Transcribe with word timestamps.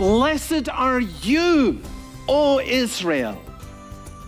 Blessed 0.00 0.70
are 0.70 1.00
you, 1.00 1.78
O 2.26 2.58
Israel. 2.58 3.36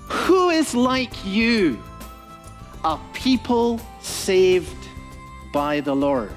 Who 0.07 0.51
is 0.51 0.75
like 0.75 1.15
you? 1.25 1.83
A 2.85 2.99
people 3.15 3.81
saved 4.03 4.77
by 5.51 5.81
the 5.81 5.97
Lord. 5.97 6.31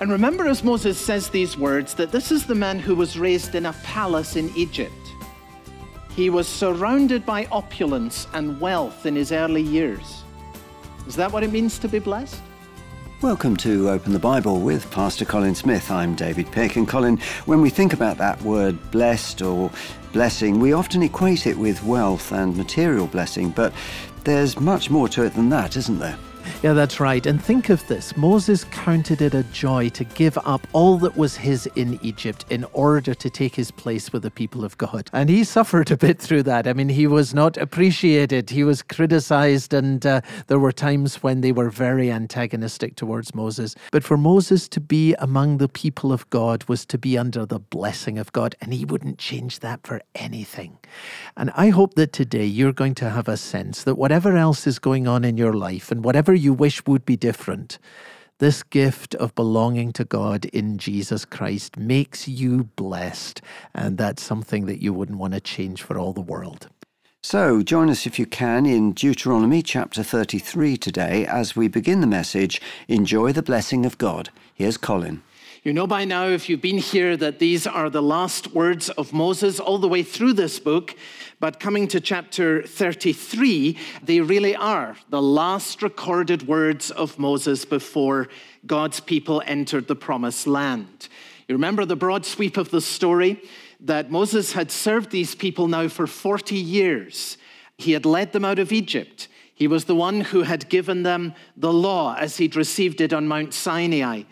And 0.00 0.10
remember, 0.10 0.48
as 0.48 0.64
Moses 0.64 0.98
says 0.98 1.28
these 1.28 1.56
words, 1.56 1.94
that 1.94 2.10
this 2.10 2.32
is 2.32 2.44
the 2.46 2.56
man 2.56 2.80
who 2.80 2.96
was 2.96 3.16
raised 3.16 3.54
in 3.54 3.66
a 3.66 3.72
palace 3.84 4.34
in 4.34 4.50
Egypt. 4.56 4.92
He 6.10 6.28
was 6.28 6.48
surrounded 6.48 7.24
by 7.24 7.46
opulence 7.52 8.26
and 8.32 8.60
wealth 8.60 9.06
in 9.06 9.14
his 9.14 9.30
early 9.30 9.62
years. 9.62 10.24
Is 11.06 11.14
that 11.14 11.30
what 11.30 11.44
it 11.44 11.52
means 11.52 11.78
to 11.78 11.86
be 11.86 12.00
blessed? 12.00 12.42
Welcome 13.22 13.56
to 13.58 13.88
Open 13.88 14.12
the 14.12 14.18
Bible 14.18 14.60
with 14.60 14.90
Pastor 14.90 15.24
Colin 15.24 15.54
Smith. 15.54 15.90
I'm 15.90 16.14
David 16.14 16.52
Pick. 16.52 16.76
And 16.76 16.86
Colin, 16.86 17.16
when 17.46 17.62
we 17.62 17.70
think 17.70 17.94
about 17.94 18.18
that 18.18 18.40
word 18.42 18.90
blessed 18.90 19.40
or 19.40 19.70
blessing, 20.12 20.60
we 20.60 20.74
often 20.74 21.02
equate 21.02 21.46
it 21.46 21.56
with 21.56 21.82
wealth 21.82 22.30
and 22.30 22.54
material 22.54 23.06
blessing, 23.06 23.48
but 23.48 23.72
there's 24.24 24.60
much 24.60 24.90
more 24.90 25.08
to 25.08 25.24
it 25.24 25.32
than 25.32 25.48
that, 25.48 25.76
isn't 25.78 25.98
there? 25.98 26.18
Yeah, 26.62 26.72
that's 26.72 27.00
right. 27.00 27.24
And 27.26 27.42
think 27.42 27.68
of 27.68 27.86
this 27.86 28.16
Moses 28.16 28.64
counted 28.64 29.22
it 29.22 29.34
a 29.34 29.42
joy 29.44 29.88
to 29.90 30.04
give 30.04 30.38
up 30.44 30.66
all 30.72 30.98
that 30.98 31.16
was 31.16 31.36
his 31.36 31.66
in 31.76 31.98
Egypt 32.02 32.44
in 32.50 32.64
order 32.72 33.14
to 33.14 33.30
take 33.30 33.54
his 33.54 33.70
place 33.70 34.12
with 34.12 34.22
the 34.22 34.30
people 34.30 34.64
of 34.64 34.76
God. 34.78 35.10
And 35.12 35.28
he 35.28 35.44
suffered 35.44 35.90
a 35.90 35.96
bit 35.96 36.20
through 36.20 36.44
that. 36.44 36.66
I 36.66 36.72
mean, 36.72 36.88
he 36.88 37.06
was 37.06 37.34
not 37.34 37.56
appreciated, 37.56 38.50
he 38.50 38.64
was 38.64 38.82
criticized, 38.82 39.74
and 39.74 40.04
uh, 40.04 40.20
there 40.46 40.58
were 40.58 40.72
times 40.72 41.22
when 41.22 41.40
they 41.40 41.52
were 41.52 41.70
very 41.70 42.10
antagonistic 42.10 42.96
towards 42.96 43.34
Moses. 43.34 43.74
But 43.92 44.04
for 44.04 44.16
Moses 44.16 44.68
to 44.68 44.80
be 44.80 45.14
among 45.18 45.58
the 45.58 45.68
people 45.68 46.12
of 46.12 46.28
God 46.30 46.64
was 46.68 46.86
to 46.86 46.98
be 46.98 47.18
under 47.18 47.46
the 47.46 47.58
blessing 47.58 48.18
of 48.18 48.32
God, 48.32 48.54
and 48.60 48.72
he 48.72 48.84
wouldn't 48.84 49.18
change 49.18 49.60
that 49.60 49.86
for 49.86 50.00
anything. 50.14 50.78
And 51.36 51.50
I 51.56 51.68
hope 51.68 51.94
that 51.94 52.12
today 52.12 52.44
you're 52.44 52.72
going 52.72 52.94
to 52.96 53.10
have 53.10 53.28
a 53.28 53.36
sense 53.36 53.84
that 53.84 53.96
whatever 53.96 54.36
else 54.36 54.66
is 54.66 54.78
going 54.78 55.06
on 55.06 55.24
in 55.24 55.36
your 55.36 55.52
life 55.52 55.90
and 55.90 56.04
whatever 56.04 56.34
you 56.36 56.52
wish 56.52 56.86
would 56.86 57.04
be 57.04 57.16
different, 57.16 57.78
this 58.38 58.62
gift 58.62 59.14
of 59.14 59.34
belonging 59.34 59.92
to 59.94 60.04
God 60.04 60.44
in 60.46 60.76
Jesus 60.76 61.24
Christ 61.24 61.78
makes 61.78 62.28
you 62.28 62.64
blessed. 62.76 63.40
And 63.74 63.96
that's 63.96 64.22
something 64.22 64.66
that 64.66 64.82
you 64.82 64.92
wouldn't 64.92 65.18
want 65.18 65.32
to 65.34 65.40
change 65.40 65.82
for 65.82 65.98
all 65.98 66.12
the 66.12 66.20
world. 66.20 66.68
So, 67.22 67.62
join 67.62 67.90
us 67.90 68.06
if 68.06 68.18
you 68.18 68.26
can 68.26 68.66
in 68.66 68.92
Deuteronomy 68.92 69.62
chapter 69.62 70.02
33 70.02 70.76
today 70.76 71.26
as 71.26 71.56
we 71.56 71.66
begin 71.66 72.00
the 72.00 72.06
message 72.06 72.60
Enjoy 72.86 73.32
the 73.32 73.42
Blessing 73.42 73.84
of 73.84 73.98
God. 73.98 74.30
Here's 74.54 74.76
Colin. 74.76 75.22
You 75.66 75.72
know 75.72 75.88
by 75.88 76.04
now, 76.04 76.28
if 76.28 76.48
you've 76.48 76.60
been 76.60 76.78
here, 76.78 77.16
that 77.16 77.40
these 77.40 77.66
are 77.66 77.90
the 77.90 78.00
last 78.00 78.54
words 78.54 78.88
of 78.90 79.12
Moses 79.12 79.58
all 79.58 79.78
the 79.78 79.88
way 79.88 80.04
through 80.04 80.34
this 80.34 80.60
book. 80.60 80.94
But 81.40 81.58
coming 81.58 81.88
to 81.88 81.98
chapter 81.98 82.62
33, 82.62 83.76
they 84.00 84.20
really 84.20 84.54
are 84.54 84.96
the 85.10 85.20
last 85.20 85.82
recorded 85.82 86.46
words 86.46 86.92
of 86.92 87.18
Moses 87.18 87.64
before 87.64 88.28
God's 88.64 89.00
people 89.00 89.42
entered 89.44 89.88
the 89.88 89.96
promised 89.96 90.46
land. 90.46 91.08
You 91.48 91.56
remember 91.56 91.84
the 91.84 91.96
broad 91.96 92.24
sweep 92.24 92.56
of 92.56 92.70
the 92.70 92.80
story 92.80 93.42
that 93.80 94.08
Moses 94.08 94.52
had 94.52 94.70
served 94.70 95.10
these 95.10 95.34
people 95.34 95.66
now 95.66 95.88
for 95.88 96.06
40 96.06 96.54
years. 96.54 97.38
He 97.76 97.90
had 97.90 98.06
led 98.06 98.30
them 98.30 98.44
out 98.44 98.60
of 98.60 98.70
Egypt. 98.70 99.26
He 99.52 99.66
was 99.66 99.86
the 99.86 99.96
one 99.96 100.20
who 100.20 100.42
had 100.42 100.68
given 100.68 101.02
them 101.02 101.34
the 101.56 101.72
law 101.72 102.14
as 102.14 102.36
he'd 102.36 102.54
received 102.54 103.00
it 103.00 103.12
on 103.12 103.26
Mount 103.26 103.52
Sinai. 103.52 104.22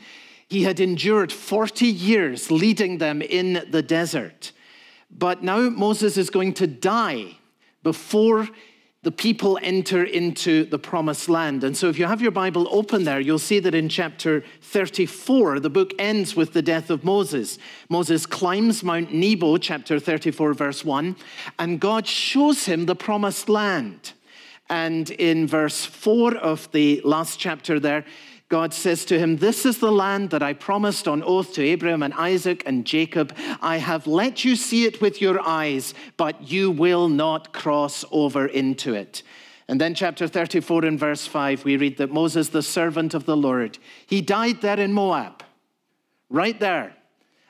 He 0.54 0.62
had 0.62 0.78
endured 0.78 1.32
40 1.32 1.84
years 1.84 2.48
leading 2.48 2.98
them 2.98 3.20
in 3.22 3.66
the 3.72 3.82
desert. 3.82 4.52
But 5.10 5.42
now 5.42 5.68
Moses 5.68 6.16
is 6.16 6.30
going 6.30 6.54
to 6.54 6.68
die 6.68 7.38
before 7.82 8.48
the 9.02 9.10
people 9.10 9.58
enter 9.64 10.04
into 10.04 10.64
the 10.64 10.78
promised 10.78 11.28
land. 11.28 11.64
And 11.64 11.76
so, 11.76 11.88
if 11.88 11.98
you 11.98 12.06
have 12.06 12.22
your 12.22 12.30
Bible 12.30 12.68
open 12.70 13.02
there, 13.02 13.18
you'll 13.18 13.40
see 13.40 13.58
that 13.58 13.74
in 13.74 13.88
chapter 13.88 14.44
34, 14.60 15.58
the 15.58 15.70
book 15.70 15.92
ends 15.98 16.36
with 16.36 16.52
the 16.52 16.62
death 16.62 16.88
of 16.88 17.02
Moses. 17.02 17.58
Moses 17.88 18.24
climbs 18.24 18.84
Mount 18.84 19.12
Nebo, 19.12 19.56
chapter 19.56 19.98
34, 19.98 20.54
verse 20.54 20.84
1, 20.84 21.16
and 21.58 21.80
God 21.80 22.06
shows 22.06 22.66
him 22.66 22.86
the 22.86 22.94
promised 22.94 23.48
land. 23.48 24.12
And 24.70 25.10
in 25.10 25.48
verse 25.48 25.84
4 25.84 26.36
of 26.36 26.70
the 26.70 27.00
last 27.04 27.40
chapter 27.40 27.80
there, 27.80 28.04
God 28.54 28.72
says 28.72 29.04
to 29.06 29.18
him, 29.18 29.38
This 29.38 29.66
is 29.66 29.78
the 29.78 29.90
land 29.90 30.30
that 30.30 30.40
I 30.40 30.52
promised 30.52 31.08
on 31.08 31.24
oath 31.24 31.54
to 31.54 31.64
Abraham 31.64 32.04
and 32.04 32.14
Isaac 32.14 32.62
and 32.64 32.84
Jacob. 32.86 33.36
I 33.60 33.78
have 33.78 34.06
let 34.06 34.44
you 34.44 34.54
see 34.54 34.84
it 34.84 35.00
with 35.00 35.20
your 35.20 35.40
eyes, 35.44 35.92
but 36.16 36.52
you 36.52 36.70
will 36.70 37.08
not 37.08 37.52
cross 37.52 38.04
over 38.12 38.46
into 38.46 38.94
it. 38.94 39.24
And 39.66 39.80
then, 39.80 39.92
chapter 39.92 40.28
34 40.28 40.84
and 40.84 41.00
verse 41.00 41.26
5, 41.26 41.64
we 41.64 41.76
read 41.76 41.96
that 41.96 42.12
Moses, 42.12 42.50
the 42.50 42.62
servant 42.62 43.12
of 43.12 43.26
the 43.26 43.36
Lord, 43.36 43.80
he 44.06 44.20
died 44.20 44.60
there 44.60 44.78
in 44.78 44.92
Moab, 44.92 45.42
right 46.30 46.60
there, 46.60 46.94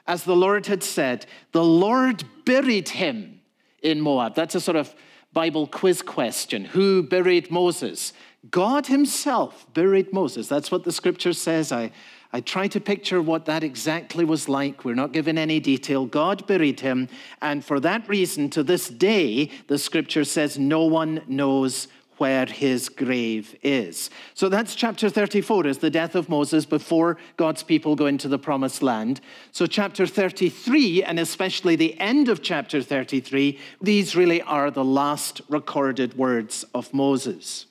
as 0.06 0.24
the 0.24 0.34
Lord 0.34 0.68
had 0.68 0.82
said. 0.82 1.26
The 1.52 1.62
Lord 1.62 2.24
buried 2.46 2.88
him 2.88 3.42
in 3.82 4.00
Moab. 4.00 4.34
That's 4.34 4.54
a 4.54 4.60
sort 4.60 4.78
of 4.78 4.94
Bible 5.34 5.66
quiz 5.66 6.00
question. 6.00 6.64
Who 6.64 7.02
buried 7.02 7.50
Moses? 7.50 8.14
God 8.50 8.86
Himself 8.86 9.66
buried 9.74 10.12
Moses. 10.12 10.48
That's 10.48 10.70
what 10.70 10.84
the 10.84 10.92
scripture 10.92 11.32
says. 11.32 11.72
I, 11.72 11.92
I 12.34 12.40
try 12.40 12.66
to 12.66 12.80
picture 12.80 13.22
what 13.22 13.44
that 13.46 13.62
exactly 13.62 14.24
was 14.24 14.48
like. 14.48 14.84
We're 14.84 14.96
not 14.96 15.12
given 15.12 15.38
any 15.38 15.60
detail. 15.60 16.04
God 16.04 16.46
buried 16.48 16.80
him. 16.80 17.08
And 17.40 17.64
for 17.64 17.78
that 17.78 18.08
reason, 18.08 18.50
to 18.50 18.64
this 18.64 18.88
day, 18.88 19.50
the 19.68 19.78
scripture 19.78 20.24
says 20.24 20.58
no 20.58 20.84
one 20.84 21.22
knows 21.28 21.86
where 22.18 22.46
his 22.46 22.88
grave 22.88 23.56
is. 23.62 24.10
So 24.34 24.48
that's 24.48 24.74
chapter 24.74 25.08
34 25.08 25.68
is 25.68 25.78
the 25.78 25.90
death 25.90 26.16
of 26.16 26.28
Moses 26.28 26.66
before 26.66 27.18
God's 27.36 27.62
people 27.62 27.94
go 27.94 28.06
into 28.06 28.26
the 28.26 28.38
promised 28.38 28.82
land. 28.82 29.20
So 29.52 29.66
chapter 29.66 30.04
33 30.04 31.04
and 31.04 31.20
especially 31.20 31.76
the 31.76 31.98
end 32.00 32.28
of 32.28 32.42
chapter 32.42 32.82
33, 32.82 33.60
these 33.80 34.16
really 34.16 34.42
are 34.42 34.72
the 34.72 34.84
last 34.84 35.40
recorded 35.48 36.14
words 36.14 36.64
of 36.74 36.92
Moses. 36.92 37.66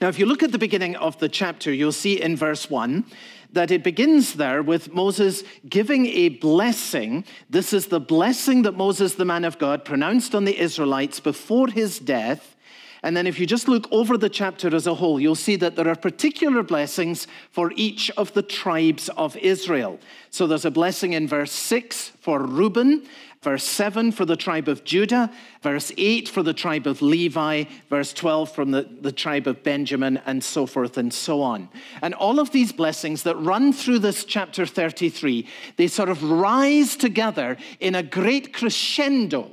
Now, 0.00 0.08
if 0.08 0.18
you 0.18 0.26
look 0.26 0.42
at 0.42 0.52
the 0.52 0.58
beginning 0.58 0.96
of 0.96 1.18
the 1.18 1.28
chapter, 1.28 1.72
you'll 1.72 1.92
see 1.92 2.20
in 2.20 2.36
verse 2.36 2.70
1 2.70 3.04
that 3.52 3.70
it 3.70 3.84
begins 3.84 4.34
there 4.34 4.62
with 4.62 4.92
Moses 4.92 5.44
giving 5.68 6.06
a 6.06 6.28
blessing. 6.28 7.24
This 7.48 7.72
is 7.72 7.86
the 7.86 8.00
blessing 8.00 8.62
that 8.62 8.76
Moses, 8.76 9.14
the 9.14 9.24
man 9.24 9.44
of 9.44 9.58
God, 9.58 9.84
pronounced 9.84 10.34
on 10.34 10.44
the 10.44 10.58
Israelites 10.58 11.20
before 11.20 11.68
his 11.68 11.98
death. 11.98 12.56
And 13.04 13.14
then, 13.14 13.26
if 13.26 13.38
you 13.38 13.46
just 13.46 13.68
look 13.68 13.86
over 13.92 14.16
the 14.16 14.30
chapter 14.30 14.74
as 14.74 14.86
a 14.86 14.94
whole, 14.94 15.20
you'll 15.20 15.34
see 15.34 15.56
that 15.56 15.76
there 15.76 15.88
are 15.88 15.94
particular 15.94 16.62
blessings 16.62 17.26
for 17.50 17.70
each 17.76 18.10
of 18.16 18.32
the 18.32 18.42
tribes 18.42 19.10
of 19.10 19.36
Israel. 19.36 20.00
So 20.30 20.46
there's 20.46 20.64
a 20.64 20.70
blessing 20.70 21.12
in 21.12 21.28
verse 21.28 21.52
6 21.52 22.12
for 22.20 22.40
Reuben, 22.40 23.06
verse 23.44 23.62
7 23.62 24.10
for 24.10 24.24
the 24.24 24.36
tribe 24.36 24.68
of 24.68 24.82
Judah, 24.84 25.30
verse 25.62 25.92
8 25.96 26.28
for 26.28 26.42
the 26.42 26.54
tribe 26.54 26.86
of 26.86 27.02
Levi, 27.02 27.64
verse 27.90 28.12
12 28.14 28.52
from 28.52 28.70
the, 28.70 28.88
the 29.02 29.12
tribe 29.12 29.46
of 29.46 29.62
Benjamin, 29.62 30.16
and 30.24 30.42
so 30.42 30.66
forth 30.66 30.96
and 30.96 31.12
so 31.12 31.42
on. 31.42 31.68
And 32.02 32.14
all 32.14 32.40
of 32.40 32.50
these 32.50 32.72
blessings 32.72 33.22
that 33.22 33.36
run 33.36 33.72
through 33.72 34.00
this 34.00 34.24
chapter 34.24 34.64
33, 34.64 35.46
they 35.76 35.86
sort 35.86 36.08
of 36.08 36.22
rise 36.22 36.96
together 36.96 37.58
in 37.78 37.94
a 37.94 38.02
great 38.02 38.52
crescendo 38.54 39.52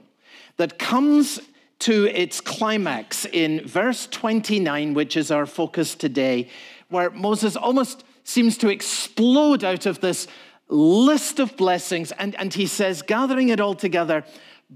that 0.55 0.79
comes 0.79 1.41
to 1.79 2.05
its 2.05 2.39
climax 2.39 3.25
in 3.25 3.67
verse 3.67 4.07
29, 4.07 4.93
which 4.93 5.17
is 5.17 5.31
our 5.31 5.45
focus 5.45 5.95
today, 5.95 6.47
where 6.89 7.09
Moses 7.09 7.55
almost 7.55 8.05
seems 8.23 8.57
to 8.59 8.69
explode 8.69 9.63
out 9.63 9.85
of 9.85 9.99
this 9.99 10.27
list 10.71 11.39
of 11.39 11.55
blessings. 11.57 12.11
And, 12.13 12.35
and 12.35 12.53
he 12.53 12.65
says, 12.65 13.01
gathering 13.01 13.49
it 13.49 13.59
all 13.59 13.75
together, 13.75 14.23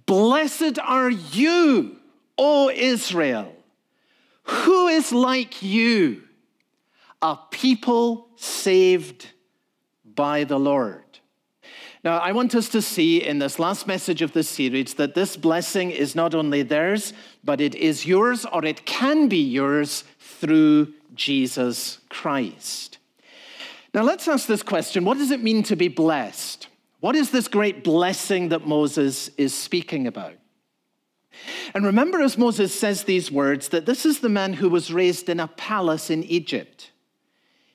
Blessed 0.05 0.77
are 0.79 1.09
you, 1.09 1.97
O 2.37 2.69
Israel. 2.69 3.53
Who 4.43 4.87
is 4.87 5.11
like 5.11 5.63
you? 5.63 6.23
A 7.21 7.37
people 7.49 8.27
saved 8.35 9.27
by 10.03 10.43
the 10.43 10.59
Lord. 10.59 11.01
Now, 12.03 12.19
I 12.19 12.33
want 12.33 12.53
us 12.53 12.69
to 12.69 12.83
see 12.83 13.23
in 13.23 13.39
this 13.39 13.57
last 13.57 13.87
message 13.87 14.21
of 14.21 14.33
this 14.33 14.47
series 14.47 14.93
that 14.95 15.15
this 15.15 15.35
blessing 15.35 15.89
is 15.89 16.13
not 16.13 16.35
only 16.35 16.61
theirs, 16.61 17.13
but 17.43 17.59
it 17.59 17.73
is 17.73 18.05
yours 18.05 18.45
or 18.45 18.63
it 18.63 18.85
can 18.85 19.27
be 19.27 19.41
yours 19.41 20.03
through 20.19 20.93
Jesus 21.15 21.99
Christ. 22.09 22.99
Now, 23.95 24.03
let's 24.03 24.27
ask 24.27 24.45
this 24.45 24.61
question 24.61 25.05
What 25.05 25.17
does 25.17 25.31
it 25.31 25.41
mean 25.41 25.63
to 25.63 25.77
be 25.77 25.87
blessed? 25.87 26.67
What 26.99 27.15
is 27.15 27.31
this 27.31 27.47
great 27.47 27.81
blessing 27.81 28.49
that 28.49 28.67
Moses 28.67 29.29
is 29.37 29.53
speaking 29.53 30.05
about? 30.05 30.33
And 31.73 31.85
remember, 31.85 32.21
as 32.21 32.37
Moses 32.37 32.77
says 32.77 33.05
these 33.05 33.31
words, 33.31 33.69
that 33.69 33.85
this 33.85 34.05
is 34.05 34.19
the 34.19 34.27
man 34.27 34.53
who 34.53 34.69
was 34.69 34.91
raised 34.91 35.29
in 35.29 35.39
a 35.39 35.47
palace 35.47 36.09
in 36.09 36.23
Egypt. 36.25 36.91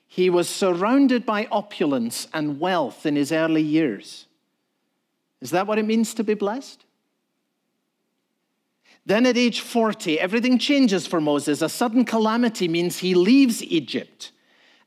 He 0.07 0.29
was 0.29 0.47
surrounded 0.47 1.25
by 1.25 1.47
opulence 1.51 2.27
and 2.33 2.59
wealth 2.59 3.05
in 3.07 3.15
his 3.15 3.31
early 3.31 3.63
years. 3.63 4.27
Is 5.41 5.49
that 5.51 5.65
what 5.65 5.79
it 5.79 5.85
means 5.85 6.13
to 6.15 6.23
be 6.23 6.35
blessed? 6.35 6.85
Then 9.07 9.25
at 9.25 9.37
age 9.37 9.61
40, 9.61 10.19
everything 10.19 10.59
changes 10.59 11.07
for 11.07 11.19
Moses. 11.19 11.63
A 11.63 11.69
sudden 11.69 12.05
calamity 12.05 12.67
means 12.67 12.99
he 12.99 13.15
leaves 13.15 13.63
Egypt. 13.63 14.31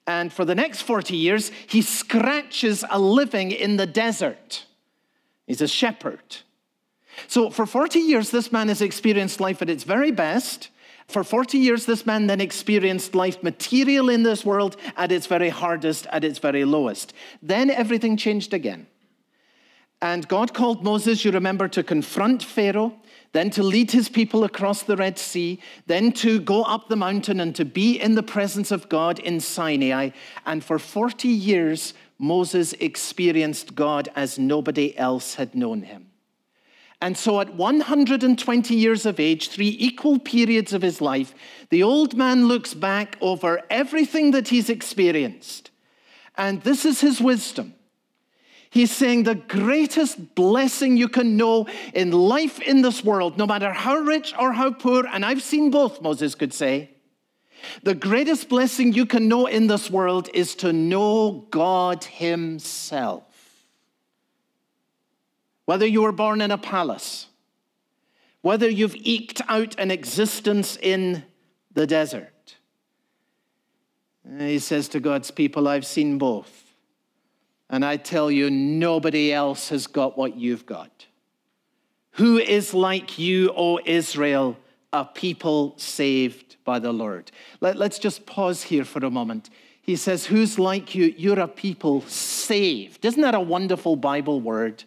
And 0.06 0.32
for 0.32 0.44
the 0.44 0.54
next 0.54 0.82
40 0.82 1.16
years, 1.16 1.50
he 1.66 1.80
scratches 1.80 2.84
a 2.90 2.98
living 2.98 3.50
in 3.50 3.76
the 3.76 3.86
desert. 3.86 4.66
He's 5.46 5.62
a 5.62 5.68
shepherd. 5.68 6.38
So 7.26 7.50
for 7.50 7.66
40 7.66 8.00
years, 8.00 8.30
this 8.30 8.52
man 8.52 8.68
has 8.68 8.82
experienced 8.82 9.40
life 9.40 9.62
at 9.62 9.70
its 9.70 9.84
very 9.84 10.10
best. 10.10 10.70
For 11.06 11.22
40 11.22 11.58
years, 11.58 11.86
this 11.86 12.06
man 12.06 12.26
then 12.26 12.40
experienced 12.40 13.14
life 13.14 13.42
material 13.42 14.08
in 14.08 14.22
this 14.22 14.44
world 14.44 14.76
at 14.96 15.12
its 15.12 15.26
very 15.26 15.50
hardest, 15.50 16.06
at 16.06 16.24
its 16.24 16.38
very 16.38 16.64
lowest. 16.64 17.12
Then 17.42 17.70
everything 17.70 18.16
changed 18.16 18.52
again. 18.52 18.86
And 20.02 20.26
God 20.28 20.52
called 20.52 20.84
Moses, 20.84 21.24
you 21.24 21.30
remember, 21.30 21.68
to 21.68 21.82
confront 21.82 22.42
Pharaoh, 22.42 22.94
then 23.34 23.50
to 23.50 23.64
lead 23.64 23.90
his 23.90 24.08
people 24.08 24.44
across 24.44 24.84
the 24.84 24.96
Red 24.96 25.18
Sea, 25.18 25.60
then 25.88 26.12
to 26.12 26.38
go 26.38 26.62
up 26.62 26.88
the 26.88 26.94
mountain 26.94 27.40
and 27.40 27.52
to 27.56 27.64
be 27.64 28.00
in 28.00 28.14
the 28.14 28.22
presence 28.22 28.70
of 28.70 28.88
God 28.88 29.18
in 29.18 29.40
Sinai. 29.40 30.10
And 30.46 30.62
for 30.62 30.78
40 30.78 31.26
years, 31.26 31.94
Moses 32.16 32.74
experienced 32.74 33.74
God 33.74 34.08
as 34.14 34.38
nobody 34.38 34.96
else 34.96 35.34
had 35.34 35.52
known 35.56 35.82
him. 35.82 36.06
And 37.00 37.18
so, 37.18 37.40
at 37.40 37.54
120 37.54 38.74
years 38.74 39.04
of 39.04 39.18
age, 39.18 39.48
three 39.48 39.76
equal 39.80 40.20
periods 40.20 40.72
of 40.72 40.82
his 40.82 41.00
life, 41.00 41.34
the 41.70 41.82
old 41.82 42.16
man 42.16 42.46
looks 42.46 42.72
back 42.72 43.16
over 43.20 43.60
everything 43.68 44.30
that 44.30 44.48
he's 44.48 44.70
experienced. 44.70 45.70
And 46.36 46.62
this 46.62 46.84
is 46.84 47.00
his 47.00 47.20
wisdom. 47.20 47.74
He's 48.74 48.90
saying 48.90 49.22
the 49.22 49.36
greatest 49.36 50.34
blessing 50.34 50.96
you 50.96 51.08
can 51.08 51.36
know 51.36 51.68
in 51.94 52.10
life 52.10 52.60
in 52.60 52.82
this 52.82 53.04
world, 53.04 53.38
no 53.38 53.46
matter 53.46 53.72
how 53.72 53.98
rich 53.98 54.34
or 54.36 54.52
how 54.52 54.72
poor, 54.72 55.06
and 55.06 55.24
I've 55.24 55.44
seen 55.44 55.70
both, 55.70 56.02
Moses 56.02 56.34
could 56.34 56.52
say, 56.52 56.90
the 57.84 57.94
greatest 57.94 58.48
blessing 58.48 58.92
you 58.92 59.06
can 59.06 59.28
know 59.28 59.46
in 59.46 59.68
this 59.68 59.88
world 59.92 60.28
is 60.34 60.56
to 60.56 60.72
know 60.72 61.46
God 61.52 62.02
Himself. 62.02 63.22
Whether 65.66 65.86
you 65.86 66.02
were 66.02 66.10
born 66.10 66.40
in 66.40 66.50
a 66.50 66.58
palace, 66.58 67.28
whether 68.40 68.68
you've 68.68 68.96
eked 68.96 69.40
out 69.46 69.78
an 69.78 69.92
existence 69.92 70.76
in 70.82 71.22
the 71.72 71.86
desert. 71.86 72.56
He 74.36 74.58
says 74.58 74.88
to 74.88 74.98
God's 74.98 75.30
people, 75.30 75.68
I've 75.68 75.86
seen 75.86 76.18
both. 76.18 76.63
And 77.70 77.84
I 77.84 77.96
tell 77.96 78.30
you, 78.30 78.50
nobody 78.50 79.32
else 79.32 79.70
has 79.70 79.86
got 79.86 80.16
what 80.18 80.36
you've 80.36 80.66
got. 80.66 81.06
Who 82.12 82.38
is 82.38 82.74
like 82.74 83.18
you, 83.18 83.52
O 83.56 83.80
Israel, 83.84 84.56
a 84.92 85.04
people 85.04 85.74
saved 85.76 86.56
by 86.64 86.78
the 86.78 86.92
Lord? 86.92 87.32
Let, 87.60 87.80
us 87.80 87.98
just 87.98 88.26
pause 88.26 88.62
here 88.62 88.84
for 88.84 89.04
a 89.04 89.10
moment. 89.10 89.50
He 89.82 89.96
says, 89.96 90.26
Who's 90.26 90.58
like 90.58 90.94
you? 90.94 91.12
You're 91.16 91.40
a 91.40 91.48
people 91.48 92.02
saved. 92.02 93.04
Isn't 93.04 93.22
that 93.22 93.34
a 93.34 93.40
wonderful 93.40 93.96
Bible 93.96 94.40
word? 94.40 94.84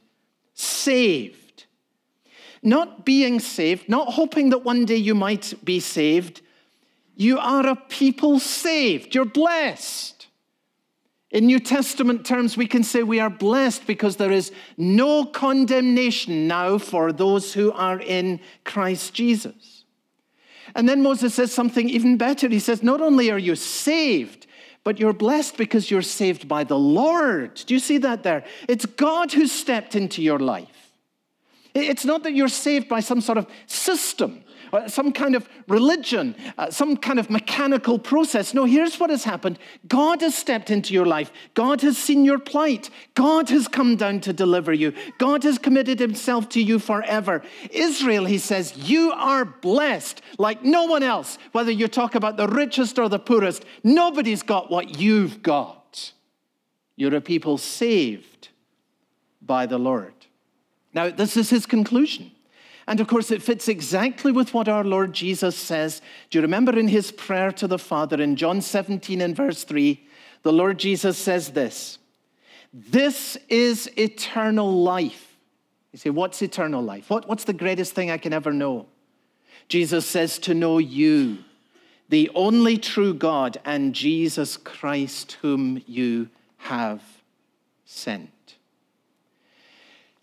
saved. 0.58 1.66
Not 2.64 3.06
being 3.06 3.40
saved, 3.40 3.88
not 3.88 4.14
hoping 4.14 4.50
that 4.50 4.64
one 4.64 4.86
day 4.86 4.96
you 4.96 5.14
might 5.14 5.54
be 5.64 5.80
saved. 5.80 6.42
You 7.16 7.38
are 7.38 7.68
a 7.68 7.76
people 7.76 8.40
saved. 8.40 9.14
You're 9.14 9.26
blessed. 9.26 10.17
In 11.32 11.46
New 11.46 11.60
Testament 11.60 12.26
terms, 12.26 12.56
we 12.56 12.68
can 12.68 12.84
say 12.84 13.04
we 13.04 13.20
are 13.20 13.30
blessed 13.30 13.86
because 13.86 14.16
there 14.16 14.32
is 14.32 14.52
no 14.78 15.26
condemnation 15.26 16.48
now 16.48 16.78
for 16.78 17.12
those 17.12 17.54
who 17.54 17.72
are 17.74 18.00
in 18.00 18.40
Christ 18.64 19.14
Jesus. 19.14 19.84
And 20.74 20.88
then 20.88 21.04
Moses 21.04 21.34
says 21.34 21.52
something 21.52 21.90
even 21.90 22.18
better. 22.18 22.48
He 22.48 22.60
says, 22.60 22.82
Not 22.82 23.02
only 23.02 23.30
are 23.30 23.38
you 23.38 23.56
saved, 23.56 24.48
but 24.84 25.00
you're 25.00 25.14
blessed 25.14 25.58
because 25.58 25.92
you're 25.92 26.02
saved 26.02 26.48
by 26.48 26.64
the 26.64 26.80
Lord. 26.80 27.56
Do 27.56 27.74
you 27.74 27.80
see 27.80 27.98
that 27.98 28.24
there? 28.24 28.46
It's 28.70 28.86
God 28.86 29.34
who 29.34 29.48
stepped 29.48 29.96
into 29.96 30.22
your 30.22 30.40
life. 30.40 30.94
It's 31.74 32.06
not 32.06 32.24
that 32.24 32.34
you're 32.34 32.48
saved 32.48 32.88
by 32.88 33.02
some 33.02 33.20
sort 33.20 33.38
of 33.38 33.48
system. 33.66 34.44
Uh, 34.74 34.88
some 34.88 35.12
kind 35.12 35.36
of 35.36 35.48
religion, 35.68 36.36
uh, 36.58 36.70
some 36.70 36.98
kind 36.98 37.20
of 37.20 37.30
mechanical 37.30 37.98
process. 37.98 38.54
No, 38.54 38.66
here's 38.66 39.00
what 39.00 39.10
has 39.10 39.24
happened 39.24 39.60
God 39.88 40.22
has 40.22 40.36
stepped 40.36 40.70
into 40.70 40.94
your 40.94 41.06
life. 41.06 41.32
God 41.54 41.82
has 41.82 41.98
seen 41.98 42.26
your 42.26 42.40
plight. 42.40 42.90
God 43.14 43.50
has 43.50 43.68
come 43.68 43.96
down 43.96 44.20
to 44.22 44.34
deliver 44.34 44.74
you. 44.74 44.94
God 45.18 45.44
has 45.44 45.58
committed 45.58 46.00
himself 46.00 46.50
to 46.50 46.62
you 46.62 46.80
forever. 46.80 47.44
Israel, 47.72 48.26
he 48.26 48.38
says, 48.38 48.76
you 48.78 49.12
are 49.12 49.46
blessed 49.46 50.22
like 50.38 50.64
no 50.64 50.86
one 50.86 51.04
else, 51.04 51.38
whether 51.52 51.72
you 51.72 51.88
talk 51.88 52.16
about 52.16 52.38
the 52.38 52.48
richest 52.48 53.00
or 53.00 53.10
the 53.10 53.20
poorest. 53.20 53.66
Nobody's 53.84 54.44
got 54.44 54.70
what 54.70 55.00
you've 55.00 55.42
got. 55.42 56.14
You're 56.96 57.16
a 57.16 57.22
people 57.22 57.58
saved 57.58 58.50
by 59.42 59.66
the 59.66 59.78
Lord. 59.78 60.14
Now, 60.94 61.10
this 61.10 61.38
is 61.38 61.50
his 61.50 61.66
conclusion. 61.66 62.32
And 62.88 63.02
of 63.02 63.08
course, 63.08 63.32
it 63.32 63.42
fits 63.42 63.68
exactly 63.68 64.32
with 64.32 64.54
what 64.54 64.70
our 64.70 64.84
Lord 64.84 65.12
Jesus 65.12 65.58
says. 65.58 66.02
Do 66.30 66.38
you 66.38 66.42
remember 66.42 66.78
in 66.78 66.88
his 66.88 67.12
prayer 67.12 67.52
to 67.52 67.68
the 67.68 67.78
Father 67.78 68.22
in 68.22 68.38
John 68.38 68.62
17 68.62 69.20
and 69.20 69.36
verse 69.36 69.66
3? 69.66 70.02
The 70.44 70.54
Lord 70.54 70.80
Jesus 70.80 71.18
says 71.18 71.52
this 71.52 71.98
This 72.74 73.38
is 73.50 73.92
eternal 73.98 74.72
life. 74.72 75.36
You 75.92 76.00
say, 76.00 76.10
What's 76.10 76.42
eternal 76.42 76.82
life? 76.82 77.10
What, 77.10 77.28
what's 77.28 77.44
the 77.44 77.54
greatest 77.54 77.94
thing 77.94 78.10
I 78.10 78.18
can 78.18 78.32
ever 78.32 78.54
know? 78.54 78.86
Jesus 79.68 80.06
says, 80.06 80.40
To 80.40 80.54
know 80.54 80.78
you, 80.78 81.40
the 82.08 82.32
only 82.36 82.78
true 82.78 83.14
God, 83.14 83.58
and 83.66 83.94
Jesus 83.94 84.56
Christ, 84.56 85.34
whom 85.42 85.84
you 85.86 86.30
have 86.58 87.04
sent. 87.84 88.56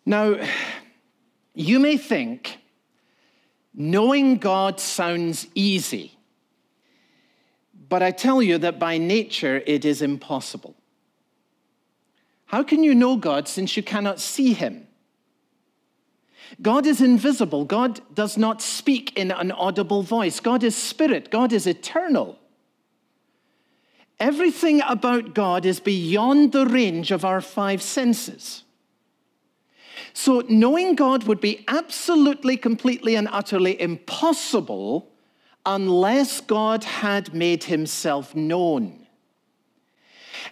Now, 0.06 0.36
you 1.54 1.78
may 1.78 1.96
think 1.96 2.58
knowing 3.72 4.38
God 4.38 4.80
sounds 4.80 5.46
easy, 5.54 6.18
but 7.88 8.02
I 8.02 8.10
tell 8.10 8.42
you 8.42 8.58
that 8.58 8.78
by 8.78 8.98
nature 8.98 9.62
it 9.66 9.84
is 9.84 10.02
impossible. 10.02 10.74
How 12.46 12.62
can 12.62 12.82
you 12.82 12.94
know 12.94 13.16
God 13.16 13.48
since 13.48 13.76
you 13.76 13.82
cannot 13.82 14.20
see 14.20 14.52
him? 14.52 14.86
God 16.60 16.86
is 16.86 17.00
invisible. 17.00 17.64
God 17.64 18.00
does 18.14 18.36
not 18.36 18.62
speak 18.62 19.16
in 19.16 19.30
an 19.30 19.50
audible 19.50 20.02
voice. 20.02 20.40
God 20.40 20.62
is 20.62 20.76
spirit. 20.76 21.30
God 21.30 21.52
is 21.52 21.66
eternal. 21.66 22.38
Everything 24.20 24.80
about 24.86 25.34
God 25.34 25.66
is 25.66 25.80
beyond 25.80 26.52
the 26.52 26.66
range 26.66 27.10
of 27.10 27.24
our 27.24 27.40
five 27.40 27.82
senses. 27.82 28.62
So, 30.14 30.44
knowing 30.48 30.94
God 30.94 31.24
would 31.24 31.40
be 31.40 31.64
absolutely, 31.66 32.56
completely, 32.56 33.16
and 33.16 33.28
utterly 33.32 33.78
impossible 33.80 35.10
unless 35.66 36.40
God 36.40 36.84
had 36.84 37.34
made 37.34 37.64
himself 37.64 38.34
known. 38.34 39.06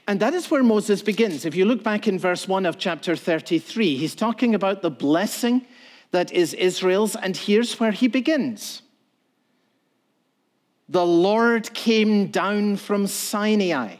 And 0.08 0.18
that 0.18 0.34
is 0.34 0.50
where 0.50 0.64
Moses 0.64 1.00
begins. 1.00 1.44
If 1.44 1.54
you 1.54 1.64
look 1.64 1.84
back 1.84 2.08
in 2.08 2.18
verse 2.18 2.48
1 2.48 2.66
of 2.66 2.76
chapter 2.76 3.14
33, 3.14 3.96
he's 3.96 4.16
talking 4.16 4.54
about 4.54 4.82
the 4.82 4.90
blessing 4.90 5.64
that 6.10 6.32
is 6.32 6.54
Israel's, 6.54 7.14
and 7.14 7.36
here's 7.36 7.78
where 7.78 7.92
he 7.92 8.08
begins. 8.08 8.82
The 10.88 11.06
Lord 11.06 11.72
came 11.72 12.26
down 12.32 12.76
from 12.76 13.06
Sinai. 13.06 13.96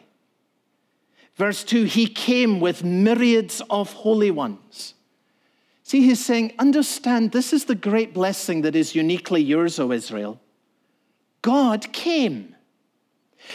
Verse 1.37 1.63
2 1.63 1.85
He 1.85 2.07
came 2.09 2.59
with 2.59 2.83
myriads 2.83 3.63
of 3.71 3.93
holy 3.93 4.33
ones. 4.33 4.95
See, 5.83 6.03
he's 6.03 6.25
saying, 6.25 6.53
understand 6.59 7.33
this 7.33 7.53
is 7.53 7.65
the 7.65 7.75
great 7.75 8.15
blessing 8.15 8.63
that 8.63 8.77
is 8.77 8.95
uniquely 8.95 9.43
yours, 9.43 9.79
O 9.79 9.93
Israel. 9.93 10.41
God 11.43 11.93
came. 11.93 12.55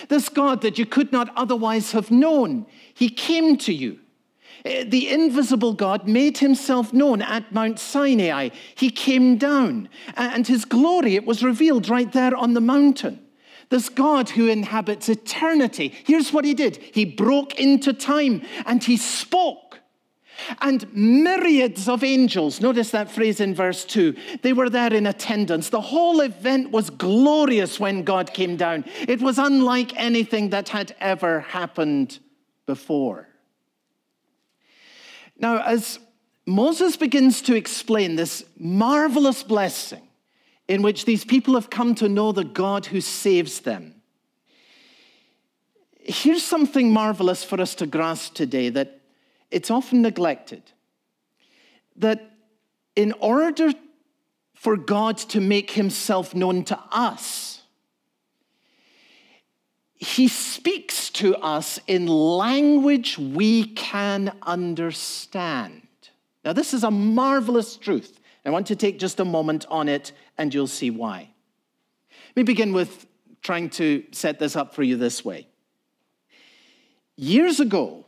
This 0.09 0.27
God 0.27 0.61
that 0.61 0.77
you 0.77 0.85
could 0.85 1.11
not 1.11 1.31
otherwise 1.35 1.93
have 1.93 2.11
known, 2.11 2.65
he 2.93 3.09
came 3.09 3.57
to 3.59 3.73
you. 3.73 3.99
Eh, 4.65 4.83
the 4.85 5.09
invisible 5.09 5.73
God 5.73 6.07
made 6.07 6.39
himself 6.39 6.91
known 6.91 7.21
at 7.21 7.53
Mount 7.53 7.79
Sinai. 7.79 8.49
He 8.75 8.89
came 8.89 9.37
down, 9.37 9.87
and 10.15 10.45
his 10.45 10.65
glory, 10.65 11.15
it 11.15 11.25
was 11.25 11.43
revealed 11.43 11.87
right 11.87 12.11
there 12.11 12.35
on 12.35 12.53
the 12.53 12.61
mountain. 12.61 13.23
This 13.69 13.89
God 13.89 14.29
who 14.29 14.47
inhabits 14.47 15.09
eternity. 15.09 15.93
Here's 16.05 16.31
what 16.31 16.45
he 16.45 16.53
did 16.53 16.77
He 16.77 17.05
broke 17.05 17.59
into 17.59 17.93
time 17.93 18.41
and 18.65 18.83
he 18.83 18.97
spoke. 18.97 19.66
And 20.61 20.91
myriads 20.93 21.89
of 21.89 22.03
angels, 22.03 22.61
notice 22.61 22.91
that 22.91 23.11
phrase 23.11 23.39
in 23.39 23.55
verse 23.55 23.85
2, 23.85 24.15
they 24.41 24.53
were 24.53 24.69
there 24.69 24.93
in 24.93 25.07
attendance. 25.07 25.69
The 25.69 25.81
whole 25.81 26.21
event 26.21 26.71
was 26.71 26.89
glorious 26.89 27.79
when 27.79 28.03
God 28.03 28.33
came 28.33 28.55
down. 28.55 28.85
It 29.07 29.21
was 29.21 29.37
unlike 29.37 29.97
anything 29.99 30.49
that 30.49 30.69
had 30.69 30.95
ever 30.99 31.41
happened 31.41 32.19
before. 32.65 33.27
Now, 35.39 35.61
as 35.63 35.99
Moses 36.45 36.95
begins 36.95 37.41
to 37.43 37.55
explain 37.55 38.15
this 38.15 38.43
marvelous 38.57 39.43
blessing 39.43 40.07
in 40.67 40.81
which 40.81 41.05
these 41.05 41.25
people 41.25 41.55
have 41.55 41.69
come 41.69 41.95
to 41.95 42.09
know 42.09 42.31
the 42.31 42.43
God 42.43 42.87
who 42.87 43.01
saves 43.01 43.61
them. 43.61 43.95
Here's 45.99 46.43
something 46.43 46.91
marvelous 46.91 47.43
for 47.43 47.59
us 47.59 47.75
to 47.75 47.85
grasp 47.85 48.33
today 48.33 48.69
that 48.69 49.01
it's 49.51 49.71
often 49.71 50.01
neglected. 50.01 50.63
That 51.95 52.31
in 52.95 53.13
order 53.19 53.71
for 54.53 54.77
God 54.77 55.17
to 55.17 55.41
make 55.41 55.71
himself 55.71 56.35
known 56.35 56.63
to 56.65 56.79
us, 56.91 57.61
he 59.95 60.27
speaks 60.27 61.09
to 61.11 61.35
us 61.37 61.79
in 61.87 62.05
language 62.07 63.17
we 63.17 63.65
can 63.65 64.35
understand. 64.43 65.81
Now, 66.45 66.53
this 66.53 66.73
is 66.73 66.83
a 66.83 66.91
marvelous 66.91 67.77
truth. 67.77 68.19
I 68.45 68.49
want 68.49 68.67
to 68.67 68.75
take 68.75 68.99
just 68.99 69.19
a 69.19 69.25
moment 69.25 69.65
on 69.69 69.89
it 69.89 70.13
and 70.37 70.53
you'll 70.53 70.67
see 70.67 70.89
why. 70.89 71.29
Let 72.29 72.37
me 72.37 72.43
begin 72.43 72.71
with 72.71 73.05
trying 73.41 73.69
to 73.71 74.05
set 74.11 74.39
this 74.39 74.55
up 74.55 74.73
for 74.73 74.83
you 74.83 74.95
this 74.95 75.25
way. 75.25 75.47
Years 77.17 77.59
ago, 77.59 78.05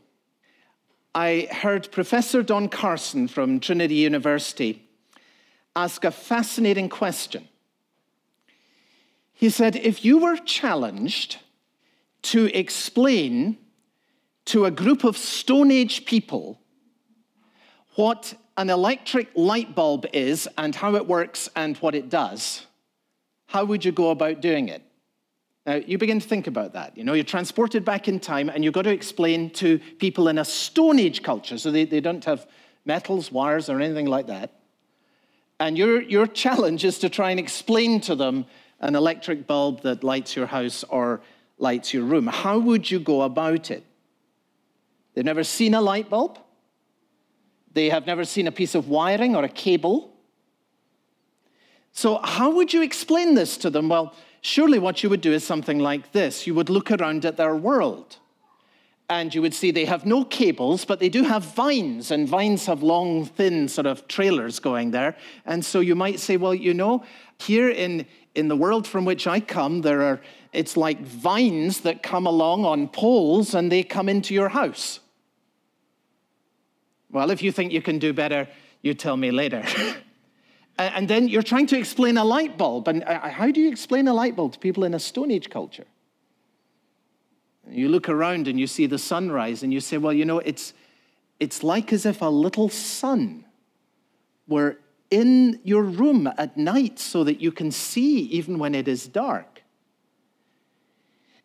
I 1.16 1.48
heard 1.52 1.92
Professor 1.92 2.44
Don 2.44 2.70
Carson 2.70 3.28
from 3.28 3.60
Trinity 3.60 3.96
University 3.96 4.88
ask 5.76 6.04
a 6.04 6.12
fascinating 6.12 6.90
question. 6.90 7.48
He 9.34 9.50
said, 9.50 9.76
If 9.76 10.06
you 10.06 10.20
were 10.20 10.36
challenged 10.36 11.38
to 12.24 12.46
explain 12.58 13.58
to 14.46 14.66
a 14.66 14.72
group 14.72 15.04
of 15.04 15.18
Stone 15.18 15.72
Age 15.72 16.06
people 16.06 16.60
what 17.96 18.36
an 18.58 18.70
electric 18.70 19.30
light 19.36 19.74
bulb 19.74 20.06
is 20.14 20.48
and 20.58 20.76
how 20.76 20.96
it 20.96 21.08
works 21.08 21.50
and 21.56 21.78
what 21.78 21.96
it 21.96 22.10
does, 22.10 22.66
how 23.48 23.66
would 23.66 23.84
you 23.84 23.92
go 23.92 24.12
about 24.12 24.42
doing 24.42 24.68
it? 24.68 24.84
Now, 25.66 25.76
you 25.76 25.98
begin 25.98 26.20
to 26.20 26.28
think 26.28 26.48
about 26.48 26.74
that. 26.74 26.98
You 26.98 27.04
know, 27.04 27.14
you're 27.14 27.24
transported 27.24 27.86
back 27.86 28.08
in 28.08 28.20
time 28.20 28.50
and 28.50 28.64
you've 28.64 28.74
got 28.74 28.84
to 28.84 28.92
explain 28.92 29.50
to 29.52 29.80
people 30.00 30.28
in 30.28 30.38
a 30.38 30.46
Stone 30.46 31.00
Age 31.00 31.22
culture, 31.22 31.58
so 31.58 31.70
they, 31.70 31.86
they 31.86 32.00
don't 32.00 32.24
have 32.26 32.48
metals, 32.86 33.32
wires, 33.32 33.70
or 33.70 33.80
anything 33.80 34.06
like 34.06 34.28
that. 34.28 34.54
And 35.60 35.78
your, 35.78 36.02
your 36.02 36.26
challenge 36.26 36.86
is 36.86 37.00
to 37.00 37.10
try 37.10 37.32
and 37.32 37.40
explain 37.40 38.00
to 38.02 38.16
them 38.16 38.46
an 38.80 38.96
electric 38.96 39.46
bulb 39.46 39.82
that 39.82 40.04
lights 40.04 40.36
your 40.36 40.48
house 40.48 40.86
or 40.86 41.22
lights 41.58 41.94
your 41.94 42.04
room. 42.04 42.28
How 42.28 42.58
would 42.58 42.90
you 42.90 43.00
go 43.00 43.24
about 43.24 43.70
it? 43.70 43.84
They've 45.14 45.26
never 45.26 45.44
seen 45.44 45.74
a 45.74 45.82
light 45.82 46.10
bulb. 46.10 46.40
They 47.74 47.90
have 47.90 48.08
never 48.08 48.24
seen 48.24 48.48
a 48.48 48.52
piece 48.52 48.74
of 48.74 48.88
wiring 48.88 49.36
or 49.36 49.44
a 49.44 49.50
cable. 49.50 50.16
So, 51.92 52.20
how 52.24 52.52
would 52.52 52.74
you 52.74 52.82
explain 52.82 53.36
this 53.36 53.58
to 53.58 53.70
them? 53.70 53.90
Well, 53.90 54.16
surely 54.42 54.80
what 54.80 55.04
you 55.04 55.10
would 55.10 55.22
do 55.22 55.34
is 55.34 55.44
something 55.44 55.80
like 55.80 56.12
this 56.12 56.48
you 56.48 56.54
would 56.54 56.70
look 56.70 56.92
around 56.92 57.26
at 57.26 57.38
their 57.38 57.56
world 57.56 58.18
and 59.10 59.34
you 59.34 59.42
would 59.42 59.56
see 59.56 59.72
they 59.72 59.86
have 59.86 60.06
no 60.06 60.24
cables, 60.24 60.86
but 60.86 61.00
they 61.00 61.10
do 61.10 61.24
have 61.24 61.44
vines, 61.44 62.12
and 62.12 62.30
vines 62.30 62.68
have 62.68 62.84
long, 62.84 63.26
thin 63.26 63.68
sort 63.68 63.88
of 63.88 64.08
trailers 64.08 64.60
going 64.60 64.92
there. 64.92 65.18
And 65.46 65.66
so 65.66 65.80
you 65.80 65.96
might 65.96 66.20
say, 66.20 66.38
well, 66.38 66.54
you 66.54 66.76
know, 66.76 67.04
here 67.40 67.70
in, 67.70 68.06
in 68.36 68.50
the 68.50 68.56
world 68.56 68.86
from 68.86 69.06
which 69.06 69.26
I 69.26 69.40
come, 69.40 69.82
there 69.82 70.04
are, 70.04 70.22
it's 70.54 70.78
like 70.78 71.02
vines 71.02 71.82
that 71.82 72.04
come 72.04 72.28
along 72.28 72.66
on 72.66 72.88
poles 72.88 73.56
and 73.56 73.72
they 73.72 73.82
come 73.82 74.10
into 74.10 74.36
your 74.36 74.50
house. 74.50 75.00
Well, 77.12 77.32
if 77.32 77.42
you 77.42 77.52
think 77.52 77.72
you 77.72 77.82
can 77.82 77.98
do 77.98 78.14
better, 78.14 78.48
you 78.84 78.94
tell 78.94 79.18
me 79.18 79.32
later. 79.32 79.66
and 80.80 81.08
then 81.08 81.28
you're 81.28 81.44
trying 81.44 81.68
to 81.68 81.78
explain 81.78 82.18
a 82.18 82.24
light 82.24 82.58
bulb. 82.58 82.88
And 82.88 83.04
uh, 83.04 83.30
how 83.30 83.52
do 83.52 83.60
you 83.60 83.70
explain 83.70 84.08
a 84.08 84.14
light 84.14 84.36
bulb 84.36 84.54
to 84.54 84.60
people 84.60 84.84
in 84.84 84.94
a 84.94 85.00
Stone 85.00 85.32
Age 85.32 85.50
culture? 85.50 85.86
You 87.70 87.90
look 87.90 88.10
around 88.10 88.48
and 88.48 88.60
you 88.60 88.66
see 88.66 88.86
the 88.86 88.98
sunrise 88.98 89.62
and 89.62 89.74
you 89.74 89.82
say, 89.82 89.98
well, 89.98 90.14
you 90.14 90.26
know, 90.26 90.40
it's, 90.40 90.74
it's 91.40 91.64
like 91.64 91.94
as 91.94 92.06
if 92.06 92.22
a 92.22 92.26
little 92.26 92.70
sun 92.70 93.46
were 94.48 94.78
in 95.12 95.60
your 95.64 95.84
room 95.84 96.32
at 96.38 96.56
night 96.58 96.98
so 97.00 97.24
that 97.24 97.42
you 97.42 97.52
can 97.52 97.72
see 97.72 98.22
even 98.22 98.58
when 98.58 98.74
it 98.74 98.88
is 98.88 99.08
dark. 99.08 99.64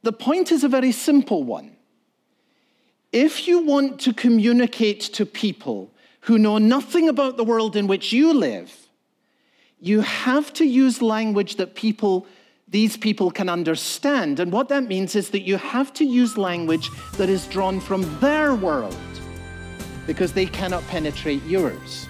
The 0.03 0.13
point 0.13 0.53
is 0.53 0.65
a 0.65 0.69
very 0.69 0.93
simple 0.93 1.43
one. 1.43 1.77
If 3.13 3.47
you 3.49 3.61
want 3.61 4.01
to 4.01 4.13
communicate 4.13 5.01
to 5.01 5.27
people 5.27 5.91
who 6.21 6.39
know 6.39 6.59
nothing 6.59 7.09
about 7.09 7.37
the 7.37 7.45
world 7.45 7.77
in 7.77 7.87
which 7.87 8.13
you 8.13 8.33
live, 8.33 8.84
you 9.85 10.01
have 10.01 10.51
to 10.55 10.65
use 10.65 11.03
language 11.03 11.57
that 11.57 11.75
people 11.75 12.27
these 12.69 12.97
people 12.97 13.31
can 13.31 13.51
understand. 13.51 14.41
And 14.41 14.51
what 14.51 14.69
that 14.71 14.85
means 14.85 15.15
is 15.15 15.29
that 15.31 15.43
you 15.43 15.59
have 15.59 15.93
to 15.93 16.05
use 16.05 16.39
language 16.39 16.89
that 17.19 17.29
is 17.29 17.47
drawn 17.47 17.79
from 17.79 18.03
their 18.21 18.55
world 18.55 18.97
because 20.07 20.33
they 20.33 20.47
cannot 20.47 20.83
penetrate 20.89 21.45
yours. 21.45 22.09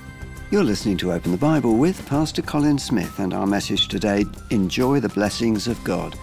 You're 0.52 0.64
listening 0.64 0.96
to 0.98 1.12
Open 1.12 1.32
the 1.32 1.36
Bible 1.36 1.76
with 1.76 2.06
Pastor 2.06 2.40
Colin 2.40 2.78
Smith, 2.78 3.18
and 3.18 3.34
our 3.34 3.46
message 3.46 3.88
today 3.88 4.24
Enjoy 4.50 5.00
the 5.00 5.08
Blessings 5.08 5.66
of 5.66 5.82
God. 5.82 6.16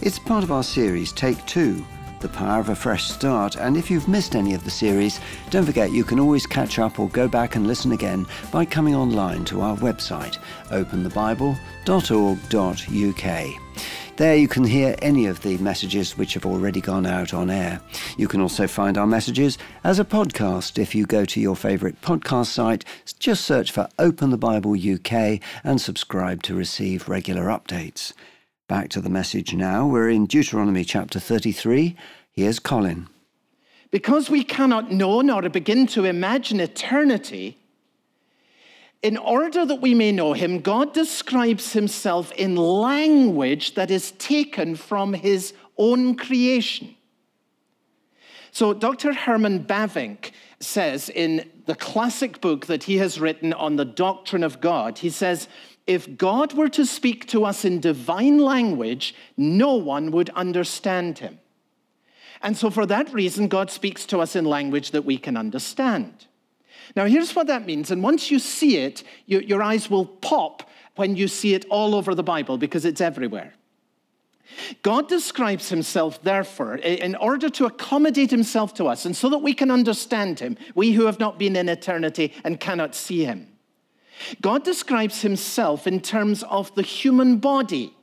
It's 0.00 0.20
part 0.20 0.44
of 0.44 0.52
our 0.52 0.62
series, 0.62 1.12
Take 1.12 1.44
Two 1.46 1.84
the 2.20 2.28
Power 2.28 2.60
of 2.60 2.68
a 2.68 2.74
Fresh 2.74 3.10
Start. 3.10 3.56
And 3.56 3.76
if 3.76 3.90
you've 3.90 4.08
missed 4.08 4.36
any 4.36 4.54
of 4.54 4.64
the 4.64 4.70
series, 4.70 5.20
don't 5.50 5.64
forget 5.64 5.92
you 5.92 6.04
can 6.04 6.20
always 6.20 6.46
catch 6.46 6.78
up 6.78 6.98
or 6.98 7.08
go 7.08 7.28
back 7.28 7.56
and 7.56 7.66
listen 7.66 7.92
again 7.92 8.26
by 8.52 8.64
coming 8.64 8.94
online 8.94 9.44
to 9.46 9.62
our 9.62 9.76
website, 9.78 10.38
openthebible.org.uk. 10.68 13.60
There 14.16 14.36
you 14.36 14.48
can 14.48 14.64
hear 14.64 14.96
any 15.00 15.26
of 15.26 15.40
the 15.40 15.56
messages 15.58 16.18
which 16.18 16.34
have 16.34 16.44
already 16.44 16.82
gone 16.82 17.06
out 17.06 17.32
on 17.32 17.48
air. 17.48 17.80
You 18.18 18.28
can 18.28 18.42
also 18.42 18.66
find 18.66 18.98
our 18.98 19.06
messages 19.06 19.56
as 19.82 19.98
a 19.98 20.04
podcast 20.04 20.78
if 20.78 20.94
you 20.94 21.06
go 21.06 21.24
to 21.24 21.40
your 21.40 21.56
favourite 21.56 22.02
podcast 22.02 22.48
site, 22.48 22.84
just 23.18 23.46
search 23.46 23.72
for 23.72 23.88
Open 23.98 24.28
the 24.28 24.36
Bible 24.36 24.74
UK 24.74 25.40
and 25.64 25.80
subscribe 25.80 26.42
to 26.42 26.54
receive 26.54 27.08
regular 27.08 27.44
updates. 27.44 28.12
Back 28.70 28.88
to 28.90 29.00
the 29.00 29.10
message 29.10 29.52
now. 29.52 29.84
We're 29.84 30.10
in 30.10 30.26
Deuteronomy 30.26 30.84
chapter 30.84 31.18
33. 31.18 31.96
Here's 32.30 32.60
Colin. 32.60 33.08
Because 33.90 34.30
we 34.30 34.44
cannot 34.44 34.92
know 34.92 35.22
nor 35.22 35.42
begin 35.48 35.88
to 35.88 36.04
imagine 36.04 36.60
eternity, 36.60 37.58
in 39.02 39.16
order 39.16 39.66
that 39.66 39.80
we 39.80 39.92
may 39.92 40.12
know 40.12 40.34
him, 40.34 40.60
God 40.60 40.94
describes 40.94 41.72
himself 41.72 42.30
in 42.34 42.54
language 42.54 43.74
that 43.74 43.90
is 43.90 44.12
taken 44.12 44.76
from 44.76 45.14
his 45.14 45.52
own 45.76 46.14
creation. 46.14 46.94
So, 48.52 48.72
Dr. 48.72 49.12
Herman 49.12 49.64
Bavinck 49.64 50.30
says 50.60 51.08
in 51.08 51.50
the 51.66 51.74
classic 51.74 52.40
book 52.40 52.66
that 52.66 52.84
he 52.84 52.98
has 52.98 53.18
written 53.18 53.52
on 53.52 53.74
the 53.74 53.84
doctrine 53.84 54.44
of 54.44 54.60
God, 54.60 54.98
he 54.98 55.10
says, 55.10 55.48
if 55.86 56.16
God 56.16 56.52
were 56.52 56.68
to 56.70 56.86
speak 56.86 57.26
to 57.28 57.44
us 57.44 57.64
in 57.64 57.80
divine 57.80 58.38
language, 58.38 59.14
no 59.36 59.74
one 59.74 60.10
would 60.12 60.30
understand 60.30 61.18
him. 61.18 61.38
And 62.42 62.56
so, 62.56 62.70
for 62.70 62.86
that 62.86 63.12
reason, 63.12 63.48
God 63.48 63.70
speaks 63.70 64.06
to 64.06 64.20
us 64.20 64.34
in 64.34 64.44
language 64.44 64.92
that 64.92 65.04
we 65.04 65.18
can 65.18 65.36
understand. 65.36 66.26
Now, 66.96 67.04
here's 67.04 67.34
what 67.36 67.46
that 67.48 67.66
means. 67.66 67.90
And 67.90 68.02
once 68.02 68.30
you 68.30 68.38
see 68.38 68.78
it, 68.78 69.04
you, 69.26 69.40
your 69.40 69.62
eyes 69.62 69.90
will 69.90 70.06
pop 70.06 70.68
when 70.96 71.16
you 71.16 71.28
see 71.28 71.54
it 71.54 71.66
all 71.70 71.94
over 71.94 72.14
the 72.14 72.22
Bible 72.22 72.58
because 72.58 72.84
it's 72.84 73.00
everywhere. 73.00 73.54
God 74.82 75.08
describes 75.08 75.68
himself, 75.68 76.22
therefore, 76.22 76.76
in 76.76 77.14
order 77.16 77.48
to 77.50 77.66
accommodate 77.66 78.30
himself 78.30 78.74
to 78.74 78.86
us 78.86 79.04
and 79.04 79.16
so 79.16 79.28
that 79.28 79.38
we 79.38 79.54
can 79.54 79.70
understand 79.70 80.40
him, 80.40 80.56
we 80.74 80.92
who 80.92 81.06
have 81.06 81.20
not 81.20 81.38
been 81.38 81.54
in 81.54 81.68
eternity 81.68 82.32
and 82.42 82.58
cannot 82.58 82.94
see 82.94 83.24
him. 83.24 83.46
God 84.40 84.64
describes 84.64 85.22
himself 85.22 85.86
in 85.86 86.00
terms 86.00 86.42
of 86.44 86.74
the 86.74 86.82
human 86.82 87.38
body. 87.38 87.94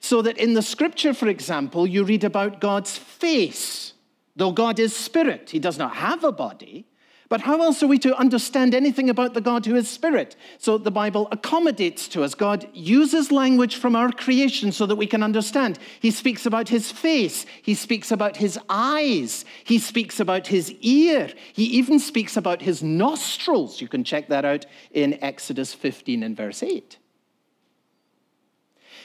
So 0.00 0.22
that 0.22 0.38
in 0.38 0.54
the 0.54 0.62
scripture, 0.62 1.14
for 1.14 1.28
example, 1.28 1.86
you 1.86 2.04
read 2.04 2.24
about 2.24 2.60
God's 2.60 2.96
face. 2.96 3.92
Though 4.36 4.52
God 4.52 4.78
is 4.78 4.94
spirit, 4.96 5.50
he 5.50 5.58
does 5.58 5.78
not 5.78 5.96
have 5.96 6.24
a 6.24 6.32
body. 6.32 6.86
But 7.30 7.42
how 7.42 7.62
else 7.62 7.80
are 7.80 7.86
we 7.86 8.00
to 8.00 8.16
understand 8.16 8.74
anything 8.74 9.08
about 9.08 9.34
the 9.34 9.40
God 9.40 9.64
who 9.64 9.76
is 9.76 9.88
spirit? 9.88 10.34
So 10.58 10.76
the 10.78 10.90
Bible 10.90 11.28
accommodates 11.30 12.08
to 12.08 12.24
us. 12.24 12.34
God 12.34 12.68
uses 12.74 13.30
language 13.30 13.76
from 13.76 13.94
our 13.94 14.10
creation 14.10 14.72
so 14.72 14.84
that 14.86 14.96
we 14.96 15.06
can 15.06 15.22
understand. 15.22 15.78
He 16.00 16.10
speaks 16.10 16.44
about 16.44 16.68
his 16.68 16.90
face, 16.90 17.46
he 17.62 17.74
speaks 17.74 18.10
about 18.10 18.38
his 18.38 18.58
eyes, 18.68 19.44
he 19.62 19.78
speaks 19.78 20.18
about 20.18 20.48
his 20.48 20.72
ear, 20.80 21.30
he 21.52 21.66
even 21.66 22.00
speaks 22.00 22.36
about 22.36 22.62
his 22.62 22.82
nostrils. 22.82 23.80
You 23.80 23.86
can 23.86 24.02
check 24.02 24.26
that 24.26 24.44
out 24.44 24.66
in 24.90 25.16
Exodus 25.22 25.72
15 25.72 26.24
and 26.24 26.36
verse 26.36 26.64
8. 26.64 26.98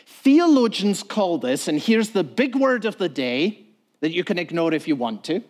Theologians 0.07 1.03
call 1.03 1.37
this, 1.37 1.67
and 1.67 1.79
here's 1.79 2.09
the 2.09 2.23
big 2.23 2.55
word 2.55 2.85
of 2.85 2.97
the 2.97 3.07
day 3.07 3.67
that 3.99 4.13
you 4.13 4.23
can 4.23 4.39
ignore 4.39 4.73
if 4.73 4.87
you 4.87 4.95
want 4.95 5.23
to 5.25 5.43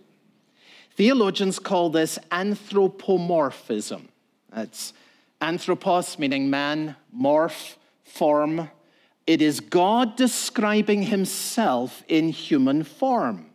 Theologians 0.95 1.59
call 1.59 1.89
this 1.89 2.17
anthropomorphism. 2.31 4.07
It's 4.55 4.93
anthropos, 5.41 6.17
meaning 6.17 6.49
man, 6.49 6.95
morph, 7.15 7.75
form. 8.03 8.69
It 9.27 9.41
is 9.41 9.59
God 9.59 10.15
describing 10.15 11.03
himself 11.03 12.03
in 12.07 12.29
human 12.29 12.83
form. 12.83 13.47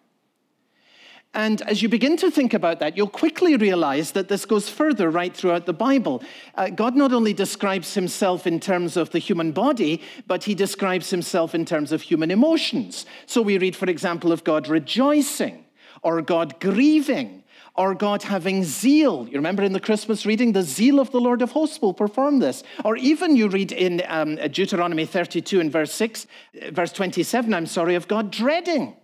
And 1.32 1.62
as 1.62 1.80
you 1.80 1.88
begin 1.88 2.16
to 2.18 2.30
think 2.30 2.54
about 2.54 2.80
that, 2.80 2.96
you'll 2.96 3.08
quickly 3.08 3.56
realize 3.56 4.12
that 4.12 4.28
this 4.28 4.44
goes 4.44 4.68
further 4.68 5.08
right 5.08 5.34
throughout 5.34 5.64
the 5.64 5.72
Bible. 5.72 6.24
Uh, 6.56 6.70
God 6.70 6.96
not 6.96 7.12
only 7.12 7.32
describes 7.32 7.94
himself 7.94 8.48
in 8.48 8.58
terms 8.58 8.96
of 8.96 9.10
the 9.10 9.20
human 9.20 9.52
body, 9.52 10.02
but 10.26 10.42
he 10.42 10.56
describes 10.56 11.10
himself 11.10 11.54
in 11.54 11.64
terms 11.64 11.92
of 11.92 12.02
human 12.02 12.32
emotions. 12.32 13.06
So 13.26 13.42
we 13.42 13.58
read, 13.58 13.76
for 13.76 13.88
example, 13.88 14.32
of 14.32 14.42
God 14.42 14.66
rejoicing, 14.66 15.64
or 16.02 16.22
God 16.22 16.60
grieving, 16.60 17.44
or 17.74 17.94
God 17.94 18.22
having 18.22 18.64
zeal. 18.64 19.26
You 19.26 19.36
remember 19.36 19.62
in 19.62 19.72
the 19.72 19.80
Christmas 19.80 20.26
reading, 20.26 20.52
the 20.52 20.62
zeal 20.62 21.00
of 21.00 21.10
the 21.12 21.20
Lord 21.20 21.42
of 21.42 21.52
hosts 21.52 21.80
will 21.80 21.94
perform 21.94 22.38
this. 22.38 22.62
Or 22.84 22.96
even 22.96 23.36
you 23.36 23.48
read 23.48 23.72
in 23.72 24.02
um, 24.08 24.36
Deuteronomy 24.36 25.06
32 25.06 25.60
and 25.60 25.72
verse 25.72 25.92
6, 25.92 26.26
uh, 26.62 26.70
verse 26.72 26.92
27, 26.92 27.54
I'm 27.54 27.66
sorry, 27.66 27.94
of 27.94 28.08
God 28.08 28.30
dreading. 28.30 28.96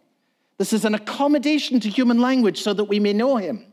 This 0.58 0.72
is 0.72 0.84
an 0.84 0.94
accommodation 0.94 1.80
to 1.80 1.88
human 1.88 2.18
language 2.18 2.62
so 2.62 2.72
that 2.72 2.84
we 2.84 2.98
may 2.98 3.12
know 3.12 3.36
him. 3.36 3.64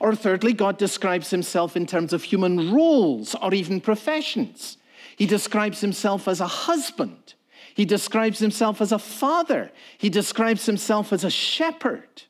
Or 0.00 0.14
thirdly, 0.14 0.52
God 0.52 0.78
describes 0.78 1.30
himself 1.30 1.76
in 1.76 1.86
terms 1.86 2.12
of 2.12 2.22
human 2.22 2.72
roles 2.72 3.34
or 3.36 3.52
even 3.52 3.80
professions. 3.80 4.78
He 5.16 5.26
describes 5.26 5.80
himself 5.80 6.28
as 6.28 6.40
a 6.40 6.46
husband. 6.46 7.34
He 7.74 7.84
describes 7.84 8.38
himself 8.38 8.80
as 8.80 8.92
a 8.92 8.98
father. 8.98 9.70
He 9.98 10.10
describes 10.10 10.66
himself 10.66 11.12
as 11.12 11.24
a 11.24 11.30
shepherd. 11.30 12.22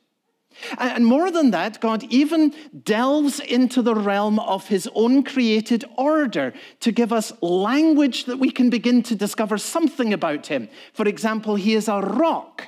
And 0.77 1.05
more 1.05 1.31
than 1.31 1.51
that, 1.51 1.81
God 1.81 2.03
even 2.09 2.53
delves 2.83 3.39
into 3.39 3.81
the 3.81 3.95
realm 3.95 4.39
of 4.39 4.67
his 4.67 4.87
own 4.93 5.23
created 5.23 5.83
order 5.97 6.53
to 6.81 6.91
give 6.91 7.11
us 7.11 7.33
language 7.41 8.25
that 8.25 8.37
we 8.37 8.51
can 8.51 8.69
begin 8.69 9.03
to 9.03 9.15
discover 9.15 9.57
something 9.57 10.13
about 10.13 10.47
him. 10.47 10.69
For 10.93 11.07
example, 11.07 11.55
he 11.55 11.73
is 11.73 11.87
a 11.87 11.99
rock. 11.99 12.67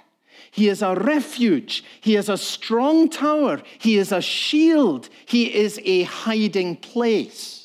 He 0.51 0.69
is 0.69 0.81
a 0.81 0.95
refuge. 0.95 1.83
He 2.01 2.15
is 2.15 2.29
a 2.29 2.37
strong 2.37 3.09
tower. 3.09 3.61
He 3.77 3.97
is 3.97 4.11
a 4.11 4.21
shield. 4.21 5.09
He 5.25 5.53
is 5.53 5.79
a 5.83 6.03
hiding 6.03 6.77
place. 6.77 7.64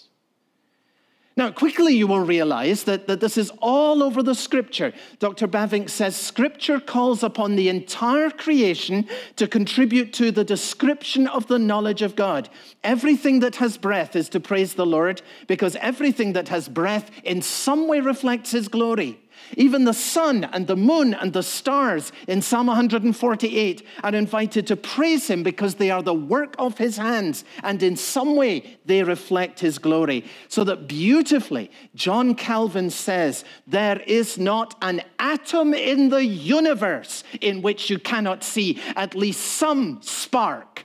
Now, 1.37 1.51
quickly 1.53 1.95
you 1.95 2.09
will 2.09 2.21
realize 2.21 2.85
that, 2.85 3.07
that 3.07 3.21
this 3.21 3.39
is 3.39 3.53
all 3.63 4.03
over 4.03 4.23
the 4.23 4.35
scripture. 4.35 4.93
Dr. 5.21 5.47
Bavinck 5.47 5.89
says 5.89 6.17
scripture 6.17 6.81
calls 6.81 7.23
upon 7.23 7.55
the 7.55 7.69
entire 7.69 8.31
creation 8.31 9.09
to 9.37 9.47
contribute 9.47 10.13
to 10.15 10.33
the 10.33 10.45
description 10.45 11.29
of 11.29 11.47
the 11.47 11.59
knowledge 11.59 12.03
of 12.03 12.17
God. 12.17 12.49
Everything 12.83 13.41
that 13.41 13.57
has 13.57 13.79
breath 13.79 14.17
is 14.17 14.29
to 14.31 14.41
praise 14.41 14.75
the 14.75 14.85
Lord 14.85 15.23
because 15.47 15.77
everything 15.77 16.33
that 16.33 16.49
has 16.49 16.69
breath 16.69 17.11
in 17.23 17.43
some 17.43 17.87
way 17.87 18.01
reflects 18.01 18.51
his 18.51 18.67
glory. 18.67 19.21
Even 19.57 19.85
the 19.85 19.93
sun 19.95 20.45
and 20.45 20.67
the 20.67 20.77
moon 20.77 21.15
and 21.15 21.33
the 21.33 21.43
stars 21.43 22.13
in 22.29 22.43
Psalm 22.43 22.67
148 22.67 23.87
are 24.03 24.15
invited 24.15 24.67
to 24.69 24.77
praise 24.77 25.29
him 25.29 25.43
because 25.43 25.75
they 25.77 25.91
are 25.91 26.03
the 26.03 26.15
work 26.15 26.55
of 26.59 26.79
his 26.79 26.97
hands 26.97 27.45
and 27.63 27.83
in 27.83 27.97
some 27.97 28.37
way 28.37 28.79
they 28.85 29.03
reflect 29.03 29.61
his 29.61 29.79
glory. 29.79 30.25
So 30.49 30.65
that 30.65 30.87
beautifully, 30.87 31.71
John 31.95 32.35
Calvin 32.35 32.91
says, 32.91 33.45
There 33.67 34.01
is 34.07 34.39
not 34.39 34.77
an 34.83 35.03
atom 35.19 35.75
in 35.75 36.11
the 36.11 36.25
universe 36.25 37.25
in 37.41 37.63
which 37.63 37.91
you 37.91 37.99
cannot 37.99 38.45
see 38.45 38.81
at 38.97 39.15
least 39.15 39.41
some 39.41 40.01
spark 40.03 40.85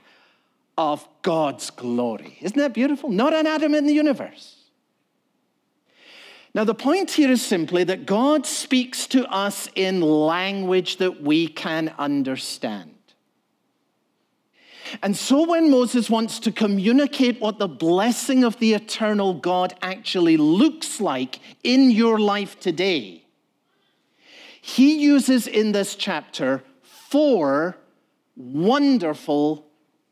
of 0.78 1.06
God's 1.22 1.70
glory. 1.70 2.38
Isn't 2.40 2.58
that 2.58 2.74
beautiful? 2.74 3.10
Not 3.10 3.32
an 3.32 3.46
atom 3.46 3.74
in 3.74 3.86
the 3.86 3.94
universe. 3.94 4.55
Now, 6.56 6.64
the 6.64 6.74
point 6.74 7.10
here 7.10 7.30
is 7.30 7.44
simply 7.44 7.84
that 7.84 8.06
God 8.06 8.46
speaks 8.46 9.06
to 9.08 9.30
us 9.30 9.68
in 9.74 10.00
language 10.00 10.96
that 10.96 11.20
we 11.20 11.48
can 11.48 11.94
understand. 11.98 12.94
And 15.02 15.14
so, 15.14 15.46
when 15.46 15.70
Moses 15.70 16.08
wants 16.08 16.38
to 16.38 16.50
communicate 16.50 17.42
what 17.42 17.58
the 17.58 17.68
blessing 17.68 18.42
of 18.42 18.58
the 18.58 18.72
eternal 18.72 19.34
God 19.34 19.74
actually 19.82 20.38
looks 20.38 20.98
like 20.98 21.40
in 21.62 21.90
your 21.90 22.18
life 22.18 22.58
today, 22.58 23.26
he 24.62 24.98
uses 24.98 25.46
in 25.46 25.72
this 25.72 25.94
chapter 25.94 26.62
four 26.80 27.76
wonderful 28.34 29.66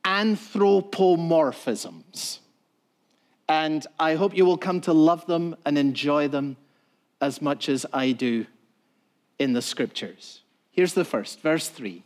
anthropomorphisms. 0.04 2.40
And 3.48 3.86
I 3.98 4.14
hope 4.14 4.36
you 4.36 4.44
will 4.44 4.56
come 4.56 4.80
to 4.82 4.92
love 4.92 5.26
them 5.26 5.56
and 5.66 5.76
enjoy 5.76 6.28
them 6.28 6.56
as 7.20 7.42
much 7.42 7.68
as 7.68 7.84
I 7.92 8.12
do 8.12 8.46
in 9.38 9.52
the 9.52 9.62
scriptures. 9.62 10.42
Here's 10.70 10.94
the 10.94 11.04
first, 11.04 11.40
verse 11.40 11.68
3 11.68 12.02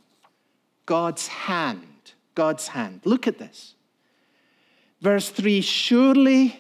God's 0.87 1.27
hand. 1.27 1.85
God's 2.35 2.69
hand. 2.69 3.01
Look 3.05 3.27
at 3.27 3.39
this. 3.39 3.75
Verse 5.01 5.29
3 5.29 5.61
Surely, 5.61 6.59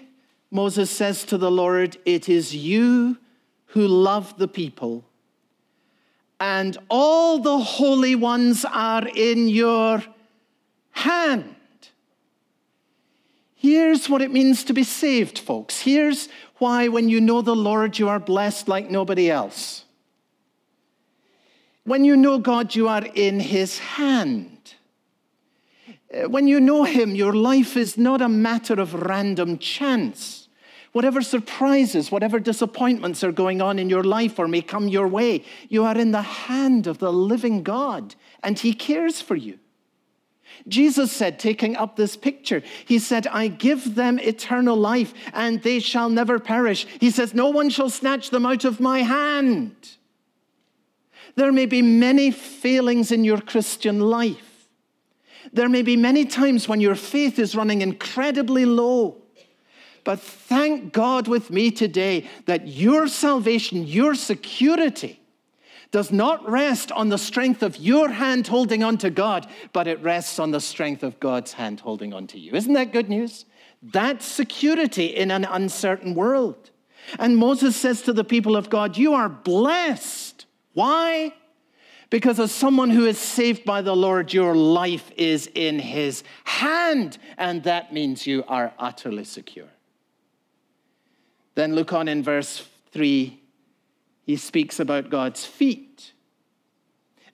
Moses 0.50 0.90
says 0.90 1.24
to 1.24 1.38
the 1.38 1.50
Lord, 1.50 1.96
it 2.04 2.28
is 2.28 2.54
you 2.54 3.18
who 3.66 3.86
love 3.86 4.38
the 4.38 4.48
people, 4.48 5.04
and 6.40 6.76
all 6.88 7.38
the 7.38 7.58
holy 7.58 8.14
ones 8.14 8.64
are 8.64 9.06
in 9.06 9.48
your 9.48 10.02
hand. 10.90 11.54
Here's 13.60 14.08
what 14.08 14.22
it 14.22 14.30
means 14.30 14.62
to 14.64 14.72
be 14.72 14.84
saved, 14.84 15.36
folks. 15.36 15.80
Here's 15.80 16.28
why, 16.58 16.86
when 16.86 17.08
you 17.08 17.20
know 17.20 17.42
the 17.42 17.56
Lord, 17.56 17.98
you 17.98 18.08
are 18.08 18.20
blessed 18.20 18.68
like 18.68 18.88
nobody 18.88 19.28
else. 19.28 19.84
When 21.82 22.04
you 22.04 22.16
know 22.16 22.38
God, 22.38 22.76
you 22.76 22.86
are 22.86 23.04
in 23.04 23.40
His 23.40 23.80
hand. 23.80 24.74
Uh, 26.14 26.28
when 26.28 26.46
you 26.46 26.60
know 26.60 26.84
Him, 26.84 27.16
your 27.16 27.32
life 27.32 27.76
is 27.76 27.98
not 27.98 28.22
a 28.22 28.28
matter 28.28 28.74
of 28.74 28.94
random 28.94 29.58
chance. 29.58 30.48
Whatever 30.92 31.20
surprises, 31.20 32.12
whatever 32.12 32.38
disappointments 32.38 33.24
are 33.24 33.32
going 33.32 33.60
on 33.60 33.80
in 33.80 33.90
your 33.90 34.04
life 34.04 34.38
or 34.38 34.46
may 34.46 34.62
come 34.62 34.86
your 34.86 35.08
way, 35.08 35.44
you 35.68 35.82
are 35.82 35.98
in 35.98 36.12
the 36.12 36.22
hand 36.22 36.86
of 36.86 36.98
the 36.98 37.12
living 37.12 37.64
God, 37.64 38.14
and 38.40 38.56
He 38.56 38.72
cares 38.72 39.20
for 39.20 39.34
you. 39.34 39.58
Jesus 40.66 41.12
said, 41.12 41.38
taking 41.38 41.76
up 41.76 41.96
this 41.96 42.16
picture, 42.16 42.62
He 42.84 42.98
said, 42.98 43.26
I 43.26 43.48
give 43.48 43.94
them 43.94 44.18
eternal 44.18 44.76
life 44.76 45.14
and 45.32 45.62
they 45.62 45.80
shall 45.80 46.10
never 46.10 46.38
perish. 46.38 46.86
He 47.00 47.10
says, 47.10 47.34
No 47.34 47.48
one 47.48 47.70
shall 47.70 47.90
snatch 47.90 48.30
them 48.30 48.44
out 48.44 48.64
of 48.64 48.80
my 48.80 49.02
hand. 49.02 49.74
There 51.36 51.52
may 51.52 51.66
be 51.66 51.82
many 51.82 52.30
failings 52.30 53.12
in 53.12 53.24
your 53.24 53.40
Christian 53.40 54.00
life. 54.00 54.68
There 55.52 55.68
may 55.68 55.82
be 55.82 55.96
many 55.96 56.24
times 56.24 56.68
when 56.68 56.80
your 56.80 56.94
faith 56.94 57.38
is 57.38 57.54
running 57.54 57.80
incredibly 57.80 58.64
low. 58.64 59.16
But 60.04 60.20
thank 60.20 60.92
God 60.92 61.28
with 61.28 61.50
me 61.50 61.70
today 61.70 62.28
that 62.46 62.66
your 62.66 63.08
salvation, 63.08 63.86
your 63.86 64.14
security, 64.14 65.17
does 65.90 66.12
not 66.12 66.48
rest 66.48 66.92
on 66.92 67.08
the 67.08 67.18
strength 67.18 67.62
of 67.62 67.76
your 67.76 68.10
hand 68.10 68.46
holding 68.46 68.82
on 68.82 68.98
to 68.98 69.10
God, 69.10 69.46
but 69.72 69.86
it 69.86 70.02
rests 70.02 70.38
on 70.38 70.50
the 70.50 70.60
strength 70.60 71.02
of 71.02 71.18
God's 71.18 71.54
hand 71.54 71.80
holding 71.80 72.12
on 72.12 72.26
to 72.28 72.38
you. 72.38 72.52
Isn't 72.52 72.74
that 72.74 72.92
good 72.92 73.08
news? 73.08 73.46
That's 73.82 74.26
security 74.26 75.06
in 75.06 75.30
an 75.30 75.44
uncertain 75.44 76.14
world. 76.14 76.70
And 77.18 77.36
Moses 77.36 77.76
says 77.76 78.02
to 78.02 78.12
the 78.12 78.24
people 78.24 78.56
of 78.56 78.68
God, 78.68 78.96
You 78.96 79.14
are 79.14 79.28
blessed. 79.28 80.46
Why? 80.74 81.32
Because 82.10 82.40
as 82.40 82.52
someone 82.52 82.90
who 82.90 83.06
is 83.06 83.18
saved 83.18 83.64
by 83.64 83.82
the 83.82 83.96
Lord, 83.96 84.32
your 84.32 84.54
life 84.54 85.10
is 85.16 85.50
in 85.54 85.78
his 85.78 86.24
hand, 86.44 87.18
and 87.36 87.62
that 87.64 87.92
means 87.92 88.26
you 88.26 88.44
are 88.48 88.72
utterly 88.78 89.24
secure. 89.24 89.68
Then 91.54 91.74
look 91.74 91.92
on 91.92 92.08
in 92.08 92.22
verse 92.22 92.66
3 92.92 93.38
he 94.28 94.36
speaks 94.36 94.78
about 94.78 95.08
God's 95.08 95.46
feet. 95.46 96.12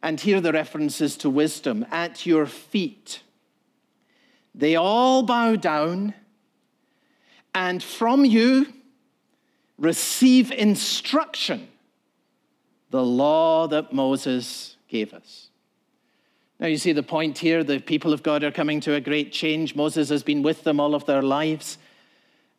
And 0.00 0.20
here 0.20 0.40
the 0.40 0.52
references 0.52 1.16
to 1.16 1.28
wisdom 1.28 1.84
at 1.90 2.24
your 2.24 2.46
feet. 2.46 3.24
They 4.54 4.76
all 4.76 5.24
bow 5.24 5.56
down 5.56 6.14
and 7.52 7.82
from 7.82 8.24
you 8.24 8.72
receive 9.76 10.52
instruction, 10.52 11.66
the 12.90 13.04
law 13.04 13.66
that 13.66 13.92
Moses 13.92 14.76
gave 14.86 15.12
us. 15.12 15.48
Now, 16.60 16.68
you 16.68 16.76
see 16.76 16.92
the 16.92 17.02
point 17.02 17.38
here 17.38 17.64
the 17.64 17.80
people 17.80 18.12
of 18.12 18.22
God 18.22 18.44
are 18.44 18.52
coming 18.52 18.78
to 18.82 18.94
a 18.94 19.00
great 19.00 19.32
change. 19.32 19.74
Moses 19.74 20.10
has 20.10 20.22
been 20.22 20.42
with 20.42 20.62
them 20.62 20.78
all 20.78 20.94
of 20.94 21.06
their 21.06 21.22
lives. 21.22 21.76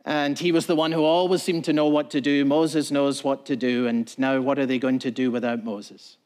And 0.06 0.38
he 0.38 0.52
was 0.52 0.68
the 0.68 0.76
one 0.76 0.92
who 0.92 1.04
always 1.04 1.42
seemed 1.42 1.66
to 1.66 1.74
know 1.74 1.88
what 1.88 2.12
to 2.12 2.22
do. 2.22 2.46
Moses 2.46 2.92
knows 2.92 3.24
what 3.24 3.46
to 3.48 3.56
do. 3.56 3.88
And 3.88 4.18
now, 4.20 4.40
what 4.40 4.60
are 4.60 4.68
they 4.68 4.78
going 4.78 5.00
to 5.00 5.12
do 5.12 5.32
without 5.32 5.64
Moses? 5.64 6.18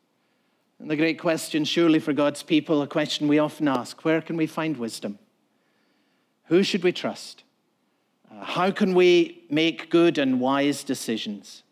And 0.80 0.92
the 0.92 0.98
great 0.98 1.20
question, 1.20 1.64
surely 1.64 2.00
for 2.00 2.14
God's 2.14 2.44
people, 2.44 2.82
a 2.82 2.88
question 2.88 3.28
we 3.28 3.40
often 3.40 3.68
ask 3.68 4.04
where 4.04 4.22
can 4.22 4.38
we 4.38 4.48
find 4.48 4.78
wisdom? 4.78 5.18
Who 6.46 6.64
should 6.64 6.84
we 6.84 6.92
trust? 6.92 7.44
Uh, 8.30 8.44
How 8.44 8.72
can 8.72 8.96
we 8.96 9.44
make 9.50 9.90
good 9.90 10.18
and 10.18 10.40
wise 10.40 10.84
decisions? 10.84 11.64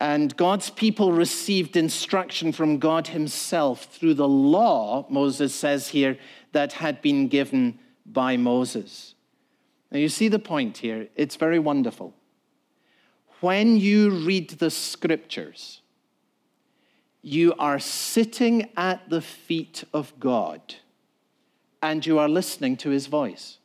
And 0.00 0.36
God's 0.36 0.70
people 0.70 1.12
received 1.12 1.76
instruction 1.76 2.52
from 2.52 2.78
God 2.78 3.08
Himself 3.08 3.84
through 3.84 4.14
the 4.14 4.28
law, 4.28 5.06
Moses 5.08 5.54
says 5.54 5.88
here, 5.88 6.18
that 6.52 6.74
had 6.74 7.02
been 7.02 7.28
given 7.28 7.78
by 8.04 8.36
Moses. 8.36 9.15
Now, 9.90 9.98
you 9.98 10.08
see 10.08 10.28
the 10.28 10.38
point 10.38 10.78
here. 10.78 11.08
It's 11.16 11.36
very 11.36 11.58
wonderful. 11.58 12.14
When 13.40 13.76
you 13.76 14.10
read 14.10 14.50
the 14.50 14.70
scriptures, 14.70 15.82
you 17.22 17.54
are 17.58 17.78
sitting 17.78 18.70
at 18.76 19.08
the 19.10 19.20
feet 19.20 19.84
of 19.92 20.12
God 20.18 20.76
and 21.82 22.04
you 22.04 22.18
are 22.18 22.28
listening 22.28 22.76
to 22.78 22.90
His 22.90 23.06
voice. 23.06 23.58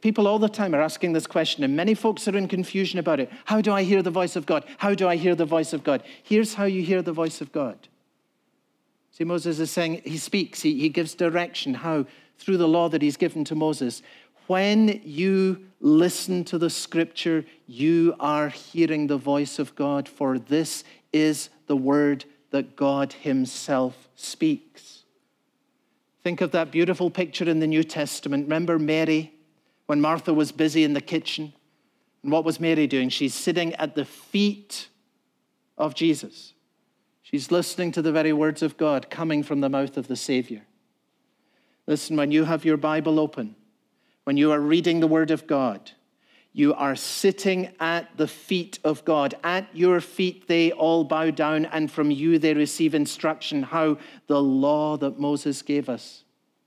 People 0.00 0.28
all 0.28 0.38
the 0.38 0.48
time 0.48 0.74
are 0.74 0.82
asking 0.82 1.14
this 1.14 1.26
question, 1.26 1.64
and 1.64 1.74
many 1.74 1.94
folks 1.94 2.28
are 2.28 2.36
in 2.36 2.46
confusion 2.46 2.98
about 2.98 3.18
it. 3.18 3.30
How 3.46 3.60
do 3.60 3.72
I 3.72 3.82
hear 3.82 4.02
the 4.02 4.10
voice 4.10 4.36
of 4.36 4.46
God? 4.46 4.64
How 4.78 4.94
do 4.94 5.08
I 5.08 5.16
hear 5.16 5.34
the 5.34 5.46
voice 5.46 5.72
of 5.72 5.82
God? 5.82 6.02
Here's 6.22 6.54
how 6.54 6.64
you 6.64 6.82
hear 6.82 7.02
the 7.02 7.12
voice 7.12 7.40
of 7.40 7.50
God. 7.50 7.88
See, 9.10 9.24
Moses 9.24 9.58
is 9.58 9.70
saying 9.70 10.02
he 10.04 10.18
speaks, 10.18 10.60
he, 10.60 10.78
he 10.78 10.90
gives 10.90 11.14
direction. 11.14 11.74
How? 11.74 12.04
Through 12.38 12.58
the 12.58 12.68
law 12.68 12.88
that 12.90 13.00
he's 13.00 13.16
given 13.16 13.44
to 13.46 13.54
Moses. 13.54 14.02
When 14.46 15.00
you 15.04 15.66
listen 15.80 16.44
to 16.44 16.58
the 16.58 16.70
scripture, 16.70 17.44
you 17.66 18.14
are 18.20 18.48
hearing 18.48 19.06
the 19.06 19.16
voice 19.16 19.58
of 19.58 19.74
God, 19.74 20.08
for 20.08 20.38
this 20.38 20.84
is 21.12 21.50
the 21.66 21.76
word 21.76 22.24
that 22.50 22.76
God 22.76 23.12
himself 23.12 24.08
speaks. 24.14 25.04
Think 26.22 26.40
of 26.40 26.52
that 26.52 26.70
beautiful 26.70 27.10
picture 27.10 27.48
in 27.48 27.60
the 27.60 27.66
New 27.66 27.84
Testament. 27.84 28.44
Remember 28.44 28.78
Mary? 28.78 29.32
when 29.86 30.00
Martha 30.00 30.34
was 30.34 30.52
busy 30.52 30.84
in 30.84 30.92
the 30.92 31.00
kitchen. 31.00 31.52
And 32.22 32.30
what 32.30 32.44
was 32.44 32.60
Mary 32.60 32.86
doing? 32.86 33.08
She's 33.08 33.34
sitting 33.34 33.74
at 33.76 33.94
the 33.94 34.04
feet 34.04 34.88
of 35.78 35.94
Jesus. 35.94 36.52
She's 37.22 37.50
listening 37.50 37.92
to 37.92 38.02
the 38.02 38.12
very 38.12 38.32
words 38.32 38.62
of 38.62 38.76
God 38.76 39.10
coming 39.10 39.42
from 39.42 39.60
the 39.60 39.68
mouth 39.68 39.96
of 39.96 40.08
the 40.08 40.16
Savior. 40.16 40.62
Listen, 41.86 42.16
when 42.16 42.32
you 42.32 42.44
have 42.44 42.64
your 42.64 42.76
Bible 42.76 43.18
open, 43.18 43.54
when 44.26 44.36
you 44.36 44.50
are 44.50 44.58
reading 44.58 44.98
the 44.98 45.06
Word 45.06 45.30
of 45.30 45.46
God, 45.46 45.92
you 46.52 46.74
are 46.74 46.96
sitting 46.96 47.72
at 47.78 48.16
the 48.16 48.26
feet 48.26 48.80
of 48.82 49.04
God. 49.04 49.36
At 49.44 49.68
your 49.72 50.00
feet, 50.00 50.48
they 50.48 50.72
all 50.72 51.04
bow 51.04 51.30
down, 51.30 51.66
and 51.66 51.88
from 51.88 52.10
you, 52.10 52.40
they 52.40 52.52
receive 52.52 52.92
instruction 52.92 53.62
how 53.62 53.98
the 54.26 54.42
law 54.42 54.96
that 54.96 55.20
Moses 55.20 55.62
gave 55.62 55.88
us. 55.88 56.24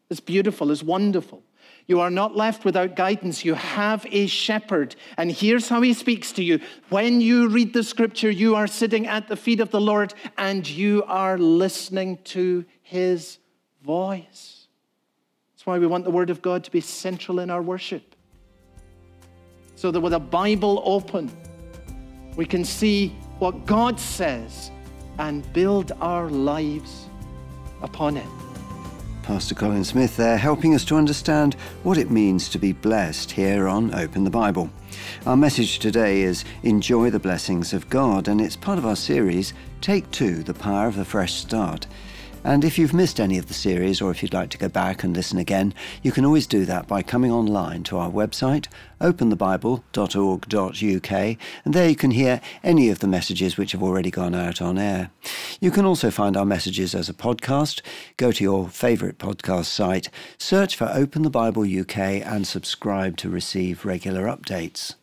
It's 0.09 0.21
beautiful, 0.21 0.71
it's 0.71 0.81
wonderful. 0.81 1.43
You 1.85 1.99
are 1.99 2.09
not 2.09 2.33
left 2.33 2.63
without 2.63 2.95
guidance. 2.95 3.43
You 3.43 3.55
have 3.55 4.05
a 4.09 4.27
shepherd. 4.27 4.95
And 5.17 5.29
here's 5.29 5.67
how 5.67 5.81
he 5.81 5.93
speaks 5.93 6.31
to 6.33 6.43
you. 6.43 6.61
When 6.89 7.19
you 7.19 7.49
read 7.49 7.73
the 7.73 7.83
scripture, 7.83 8.29
you 8.29 8.55
are 8.55 8.67
sitting 8.67 9.05
at 9.05 9.27
the 9.27 9.35
feet 9.35 9.59
of 9.59 9.71
the 9.71 9.81
Lord 9.81 10.13
and 10.37 10.69
you 10.69 11.03
are 11.07 11.37
listening 11.39 12.19
to 12.25 12.63
his 12.83 13.39
voice. 13.83 14.58
Why 15.69 15.77
we 15.77 15.85
want 15.85 16.03
the 16.03 16.09
word 16.09 16.31
of 16.31 16.41
God 16.41 16.63
to 16.63 16.71
be 16.71 16.81
central 16.81 17.37
in 17.37 17.51
our 17.51 17.61
worship. 17.61 18.15
So 19.75 19.91
that 19.91 19.99
with 19.99 20.13
a 20.13 20.19
Bible 20.19 20.81
open, 20.83 21.31
we 22.35 22.47
can 22.47 22.65
see 22.65 23.09
what 23.37 23.67
God 23.67 23.99
says 23.99 24.71
and 25.19 25.53
build 25.53 25.91
our 26.01 26.27
lives 26.27 27.05
upon 27.83 28.17
it. 28.17 28.25
Pastor 29.21 29.53
Colin 29.53 29.83
Smith 29.83 30.17
there, 30.17 30.39
helping 30.39 30.73
us 30.73 30.83
to 30.85 30.95
understand 30.95 31.53
what 31.83 31.99
it 31.99 32.09
means 32.09 32.49
to 32.49 32.57
be 32.57 32.73
blessed 32.73 33.29
here 33.29 33.67
on 33.67 33.93
Open 33.93 34.23
the 34.23 34.31
Bible. 34.31 34.71
Our 35.27 35.37
message 35.37 35.77
today 35.77 36.21
is 36.21 36.45
Enjoy 36.63 37.11
the 37.11 37.19
Blessings 37.19 37.73
of 37.73 37.87
God, 37.91 38.27
and 38.27 38.41
it's 38.41 38.55
part 38.55 38.79
of 38.79 38.87
our 38.87 38.95
series, 38.95 39.53
Take 39.81 40.09
Two 40.09 40.41
The 40.41 40.55
Power 40.55 40.87
of 40.87 40.97
a 40.97 41.05
Fresh 41.05 41.33
Start. 41.33 41.85
And 42.43 42.63
if 42.63 42.79
you've 42.79 42.93
missed 42.93 43.19
any 43.19 43.37
of 43.37 43.47
the 43.47 43.53
series 43.53 44.01
or 44.01 44.11
if 44.11 44.23
you'd 44.23 44.33
like 44.33 44.49
to 44.51 44.57
go 44.57 44.69
back 44.69 45.03
and 45.03 45.13
listen 45.15 45.37
again, 45.37 45.73
you 46.01 46.13
can 46.13 46.23
always 46.23 46.47
do 46.47 46.63
that 46.65 46.87
by 46.87 47.01
coming 47.01 47.31
online 47.31 47.83
to 47.83 47.97
our 47.97 48.09
website, 48.09 48.67
openthebible.org.uk, 49.01 51.37
and 51.65 51.73
there 51.73 51.89
you 51.89 51.95
can 51.95 52.11
hear 52.11 52.39
any 52.63 52.89
of 52.89 52.99
the 52.99 53.07
messages 53.07 53.57
which 53.57 53.73
have 53.73 53.83
already 53.83 54.09
gone 54.09 54.33
out 54.33 54.61
on 54.61 54.77
air. 54.77 55.11
You 55.59 55.69
can 55.69 55.85
also 55.85 56.09
find 56.09 56.37
our 56.37 56.45
messages 56.45 56.95
as 56.95 57.09
a 57.09 57.13
podcast. 57.13 57.81
Go 58.15 58.31
to 58.31 58.43
your 58.43 58.69
favourite 58.69 59.17
podcast 59.17 59.65
site, 59.65 60.09
search 60.37 60.75
for 60.75 60.89
Open 60.93 61.23
the 61.23 61.29
Bible 61.29 61.63
UK, 61.63 61.97
and 61.97 62.47
subscribe 62.47 63.17
to 63.17 63.29
receive 63.29 63.83
regular 63.83 64.25
updates. 64.25 64.95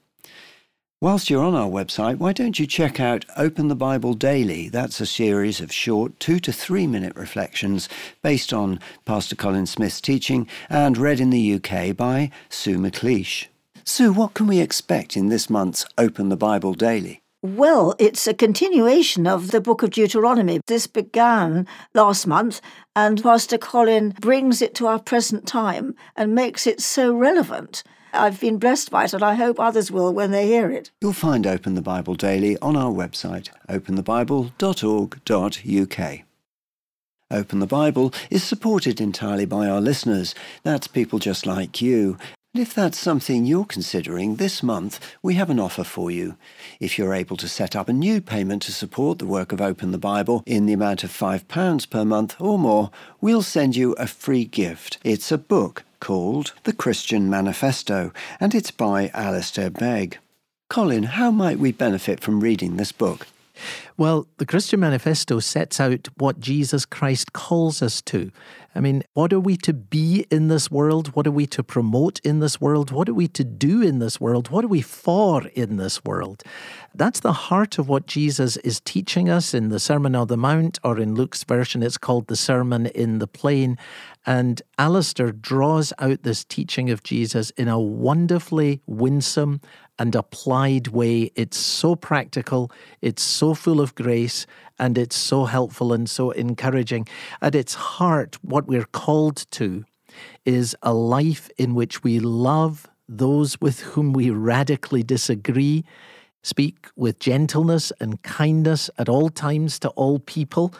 Whilst 1.06 1.30
you're 1.30 1.44
on 1.44 1.54
our 1.54 1.70
website, 1.70 2.18
why 2.18 2.32
don't 2.32 2.58
you 2.58 2.66
check 2.66 2.98
out 2.98 3.24
Open 3.36 3.68
the 3.68 3.76
Bible 3.76 4.12
Daily? 4.12 4.68
That's 4.68 5.00
a 5.00 5.06
series 5.06 5.60
of 5.60 5.70
short 5.70 6.18
two 6.18 6.40
to 6.40 6.52
three 6.52 6.88
minute 6.88 7.14
reflections 7.14 7.88
based 8.22 8.52
on 8.52 8.80
Pastor 9.04 9.36
Colin 9.36 9.66
Smith's 9.66 10.00
teaching 10.00 10.48
and 10.68 10.98
read 10.98 11.20
in 11.20 11.30
the 11.30 11.54
UK 11.54 11.96
by 11.96 12.32
Sue 12.48 12.76
McLeish. 12.76 13.46
Sue, 13.84 14.12
what 14.12 14.34
can 14.34 14.48
we 14.48 14.58
expect 14.58 15.16
in 15.16 15.28
this 15.28 15.48
month's 15.48 15.86
Open 15.96 16.28
the 16.28 16.36
Bible 16.36 16.74
Daily? 16.74 17.22
Well, 17.40 17.94
it's 18.00 18.26
a 18.26 18.34
continuation 18.34 19.28
of 19.28 19.52
the 19.52 19.60
book 19.60 19.84
of 19.84 19.90
Deuteronomy. 19.90 20.60
This 20.66 20.88
began 20.88 21.68
last 21.94 22.26
month, 22.26 22.60
and 22.96 23.22
Pastor 23.22 23.58
Colin 23.58 24.12
brings 24.20 24.60
it 24.60 24.74
to 24.74 24.88
our 24.88 24.98
present 24.98 25.46
time 25.46 25.94
and 26.16 26.34
makes 26.34 26.66
it 26.66 26.80
so 26.80 27.14
relevant. 27.14 27.84
I've 28.16 28.40
been 28.40 28.58
blessed 28.58 28.90
by 28.90 29.04
it, 29.04 29.14
and 29.14 29.22
I 29.22 29.34
hope 29.34 29.60
others 29.60 29.90
will 29.90 30.12
when 30.12 30.30
they 30.30 30.46
hear 30.46 30.70
it. 30.70 30.90
You'll 31.00 31.12
find 31.12 31.46
Open 31.46 31.74
the 31.74 31.82
Bible 31.82 32.14
Daily 32.14 32.58
on 32.58 32.76
our 32.76 32.90
website, 32.90 33.50
openthebible.org.uk. 33.68 36.20
Open 37.28 37.58
the 37.58 37.66
Bible 37.66 38.14
is 38.30 38.44
supported 38.44 39.00
entirely 39.00 39.46
by 39.46 39.66
our 39.66 39.80
listeners. 39.80 40.32
That's 40.62 40.86
people 40.86 41.18
just 41.18 41.44
like 41.44 41.82
you. 41.82 42.16
And 42.56 42.62
if 42.62 42.72
that's 42.72 42.96
something 42.96 43.44
you're 43.44 43.66
considering 43.66 44.36
this 44.36 44.62
month, 44.62 44.98
we 45.22 45.34
have 45.34 45.50
an 45.50 45.60
offer 45.60 45.84
for 45.84 46.10
you. 46.10 46.38
If 46.80 46.96
you're 46.96 47.12
able 47.12 47.36
to 47.36 47.50
set 47.50 47.76
up 47.76 47.86
a 47.86 47.92
new 47.92 48.22
payment 48.22 48.62
to 48.62 48.72
support 48.72 49.18
the 49.18 49.26
work 49.26 49.52
of 49.52 49.60
Open 49.60 49.90
the 49.90 49.98
Bible 49.98 50.42
in 50.46 50.64
the 50.64 50.72
amount 50.72 51.04
of 51.04 51.10
£5 51.10 51.90
per 51.90 52.04
month 52.06 52.34
or 52.40 52.58
more, 52.58 52.90
we'll 53.20 53.42
send 53.42 53.76
you 53.76 53.92
a 53.98 54.06
free 54.06 54.46
gift. 54.46 54.96
It's 55.04 55.30
a 55.30 55.36
book 55.36 55.84
called 56.00 56.54
The 56.64 56.72
Christian 56.72 57.28
Manifesto, 57.28 58.10
and 58.40 58.54
it's 58.54 58.70
by 58.70 59.10
Alistair 59.12 59.68
Begg. 59.68 60.16
Colin, 60.70 61.02
how 61.02 61.30
might 61.30 61.58
we 61.58 61.72
benefit 61.72 62.20
from 62.20 62.40
reading 62.40 62.78
this 62.78 62.90
book? 62.90 63.26
Well, 63.96 64.26
the 64.38 64.46
Christian 64.46 64.80
Manifesto 64.80 65.40
sets 65.40 65.80
out 65.80 66.08
what 66.16 66.40
Jesus 66.40 66.84
Christ 66.84 67.32
calls 67.32 67.82
us 67.82 68.02
to. 68.02 68.30
I 68.74 68.80
mean, 68.80 69.02
what 69.14 69.32
are 69.32 69.40
we 69.40 69.56
to 69.58 69.72
be 69.72 70.26
in 70.30 70.48
this 70.48 70.70
world? 70.70 71.08
What 71.16 71.26
are 71.26 71.32
we 71.32 71.46
to 71.46 71.62
promote 71.62 72.20
in 72.20 72.40
this 72.40 72.60
world? 72.60 72.90
What 72.90 73.08
are 73.08 73.14
we 73.14 73.26
to 73.28 73.42
do 73.42 73.80
in 73.80 74.00
this 74.00 74.20
world? 74.20 74.50
What 74.50 74.66
are 74.66 74.68
we 74.68 74.82
for 74.82 75.46
in 75.54 75.78
this 75.78 76.04
world? 76.04 76.42
That's 76.94 77.20
the 77.20 77.32
heart 77.32 77.78
of 77.78 77.88
what 77.88 78.06
Jesus 78.06 78.58
is 78.58 78.80
teaching 78.80 79.30
us 79.30 79.54
in 79.54 79.70
the 79.70 79.80
Sermon 79.80 80.14
on 80.14 80.26
the 80.26 80.36
Mount, 80.36 80.78
or 80.84 80.98
in 80.98 81.14
Luke's 81.14 81.42
version, 81.44 81.82
it's 81.82 81.96
called 81.96 82.26
the 82.26 82.36
Sermon 82.36 82.86
in 82.86 83.18
the 83.18 83.26
Plain. 83.26 83.78
And 84.26 84.60
Alistair 84.76 85.32
draws 85.32 85.94
out 85.98 86.22
this 86.22 86.44
teaching 86.44 86.90
of 86.90 87.02
Jesus 87.02 87.50
in 87.50 87.68
a 87.68 87.80
wonderfully 87.80 88.82
winsome 88.86 89.62
and 89.98 90.14
applied 90.14 90.88
way. 90.88 91.30
It's 91.34 91.56
so 91.56 91.96
practical, 91.96 92.70
it's 93.00 93.22
so 93.22 93.54
full 93.54 93.80
of 93.80 93.94
grace, 93.94 94.46
and 94.78 94.98
it's 94.98 95.16
so 95.16 95.44
helpful 95.44 95.92
and 95.92 96.08
so 96.08 96.30
encouraging. 96.32 97.08
At 97.40 97.54
its 97.54 97.74
heart, 97.74 98.36
what 98.42 98.66
we're 98.66 98.84
called 98.84 99.46
to 99.52 99.84
is 100.44 100.76
a 100.82 100.92
life 100.92 101.50
in 101.58 101.74
which 101.74 102.02
we 102.02 102.20
love 102.20 102.86
those 103.08 103.60
with 103.60 103.80
whom 103.80 104.12
we 104.12 104.30
radically 104.30 105.02
disagree, 105.02 105.84
speak 106.42 106.88
with 106.96 107.18
gentleness 107.18 107.92
and 108.00 108.22
kindness 108.22 108.90
at 108.98 109.08
all 109.08 109.28
times 109.28 109.78
to 109.80 109.88
all 109.90 110.18
people 110.18 110.74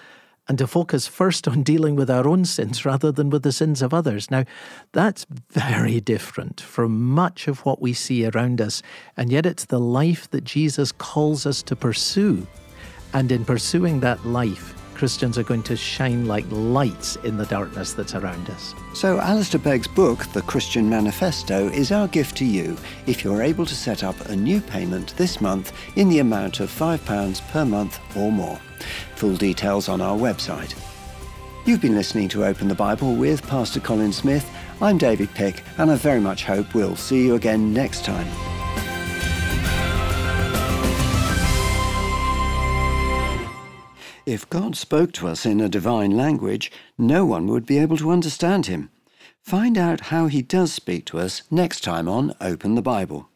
and 0.48 0.58
to 0.58 0.66
focus 0.66 1.06
first 1.06 1.48
on 1.48 1.62
dealing 1.62 1.96
with 1.96 2.10
our 2.10 2.26
own 2.28 2.44
sins 2.44 2.84
rather 2.84 3.10
than 3.10 3.30
with 3.30 3.42
the 3.42 3.52
sins 3.52 3.82
of 3.82 3.92
others. 3.92 4.30
Now, 4.30 4.44
that's 4.92 5.26
very 5.50 6.00
different 6.00 6.60
from 6.60 7.02
much 7.02 7.48
of 7.48 7.64
what 7.64 7.80
we 7.80 7.92
see 7.92 8.26
around 8.26 8.60
us, 8.60 8.82
and 9.16 9.30
yet 9.30 9.46
it's 9.46 9.64
the 9.64 9.80
life 9.80 10.30
that 10.30 10.44
Jesus 10.44 10.92
calls 10.92 11.46
us 11.46 11.62
to 11.64 11.76
pursue. 11.76 12.46
And 13.12 13.32
in 13.32 13.44
pursuing 13.44 14.00
that 14.00 14.26
life, 14.26 14.74
Christians 14.96 15.36
are 15.36 15.42
going 15.42 15.62
to 15.64 15.76
shine 15.76 16.24
like 16.24 16.46
lights 16.48 17.16
in 17.16 17.36
the 17.36 17.44
darkness 17.46 17.92
that's 17.92 18.14
around 18.14 18.48
us. 18.48 18.74
So, 18.94 19.20
Alistair 19.20 19.60
Begg's 19.60 19.86
book, 19.86 20.24
The 20.32 20.40
Christian 20.40 20.88
Manifesto, 20.88 21.68
is 21.68 21.92
our 21.92 22.08
gift 22.08 22.36
to 22.38 22.46
you 22.46 22.78
if 23.06 23.22
you're 23.22 23.42
able 23.42 23.66
to 23.66 23.74
set 23.74 24.02
up 24.02 24.18
a 24.26 24.34
new 24.34 24.60
payment 24.60 25.14
this 25.16 25.40
month 25.40 25.74
in 25.96 26.08
the 26.08 26.20
amount 26.20 26.60
of 26.60 26.70
£5 26.70 27.48
per 27.48 27.64
month 27.66 28.00
or 28.16 28.32
more. 28.32 28.58
Full 29.16 29.36
details 29.36 29.90
on 29.90 30.00
our 30.00 30.16
website. 30.16 30.74
You've 31.66 31.82
been 31.82 31.94
listening 31.94 32.28
to 32.30 32.46
Open 32.46 32.68
the 32.68 32.74
Bible 32.74 33.14
with 33.14 33.46
Pastor 33.46 33.80
Colin 33.80 34.14
Smith. 34.14 34.48
I'm 34.80 34.96
David 34.96 35.28
Pick, 35.34 35.62
and 35.76 35.90
I 35.90 35.96
very 35.96 36.20
much 36.20 36.44
hope 36.44 36.74
we'll 36.74 36.96
see 36.96 37.26
you 37.26 37.34
again 37.34 37.74
next 37.74 38.04
time. 38.04 38.55
If 44.26 44.50
God 44.50 44.74
spoke 44.76 45.12
to 45.12 45.28
us 45.28 45.46
in 45.46 45.60
a 45.60 45.68
divine 45.68 46.10
language, 46.10 46.72
no 46.98 47.24
one 47.24 47.46
would 47.46 47.64
be 47.64 47.78
able 47.78 47.96
to 47.98 48.10
understand 48.10 48.66
him. 48.66 48.90
Find 49.40 49.78
out 49.78 50.10
how 50.10 50.26
he 50.26 50.42
does 50.42 50.72
speak 50.72 51.04
to 51.06 51.20
us 51.20 51.42
next 51.48 51.84
time 51.84 52.08
on 52.08 52.34
Open 52.40 52.74
the 52.74 52.82
Bible. 52.82 53.28